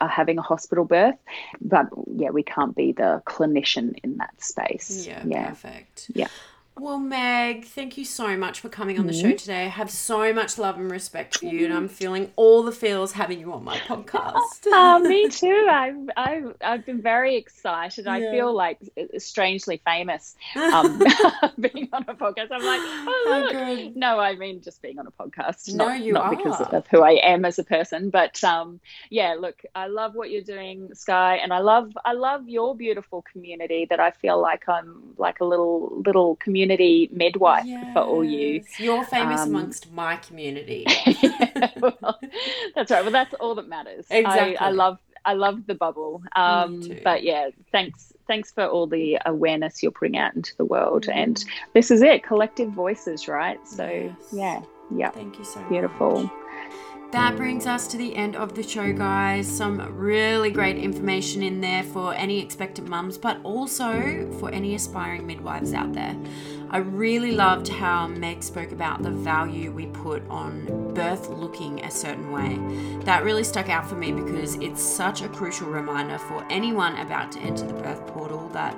[0.00, 1.16] are having a hospital birth,
[1.60, 5.06] but yeah, we can't be the clinician in that space.
[5.06, 5.48] Yeah, yeah.
[5.48, 6.10] perfect.
[6.14, 6.28] Yeah.
[6.82, 9.36] Well, Meg, thank you so much for coming on the show mm-hmm.
[9.36, 9.66] today.
[9.66, 13.12] I have so much love and respect for you, and I'm feeling all the feels
[13.12, 14.40] having you on my podcast.
[14.66, 15.68] oh, me too.
[15.70, 18.06] I've, I've, I've been very excited.
[18.06, 18.14] Yeah.
[18.14, 18.80] I feel like
[19.18, 20.98] strangely famous um,
[21.60, 22.48] being on a podcast.
[22.50, 23.94] I'm like, oh, look.
[23.94, 25.72] no, I mean just being on a podcast.
[25.72, 26.36] No, not, you not are.
[26.36, 30.32] because of who I am as a person, but um, yeah, look, I love what
[30.32, 33.86] you're doing, Sky, and I love, I love your beautiful community.
[33.88, 37.92] That I feel like I'm like a little, little community community midwife yes.
[37.92, 38.62] for all you.
[38.78, 40.84] You're famous um, amongst my community.
[41.06, 42.18] yeah, well,
[42.74, 43.02] that's right.
[43.02, 44.06] Well, that's all that matters.
[44.10, 44.56] Exactly.
[44.56, 46.22] I, I love I love the bubble.
[46.34, 51.06] Um, but yeah, thanks thanks for all the awareness you're putting out into the world.
[51.06, 51.14] Mm.
[51.14, 51.44] And
[51.74, 53.58] this is it, collective voices, right?
[53.66, 54.14] So yes.
[54.32, 54.62] yeah,
[54.94, 55.10] yeah.
[55.10, 56.24] Thank you so Beautiful.
[56.24, 56.32] Much.
[57.12, 59.46] That brings us to the end of the show, guys.
[59.46, 65.26] Some really great information in there for any expectant mums, but also for any aspiring
[65.26, 66.16] midwives out there.
[66.70, 71.90] I really loved how Meg spoke about the value we put on birth looking a
[71.90, 72.58] certain way.
[73.04, 77.30] That really stuck out for me because it's such a crucial reminder for anyone about
[77.32, 78.74] to enter the birth portal that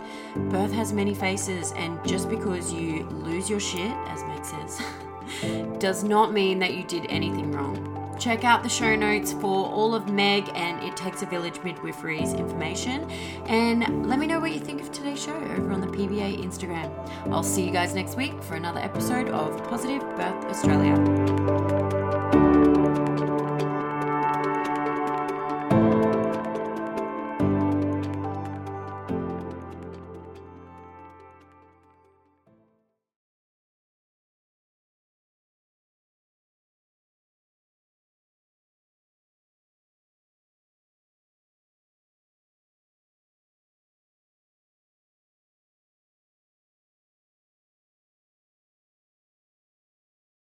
[0.51, 6.03] birth has many faces, and just because you lose your shit, as Meg says, does
[6.03, 7.93] not mean that you did anything wrong.
[8.25, 12.33] Check out the show notes for all of Meg and It Takes a Village Midwifery's
[12.33, 13.03] information.
[13.45, 16.91] And let me know what you think of today's show over on the PBA Instagram.
[17.31, 21.93] I'll see you guys next week for another episode of Positive Birth Australia.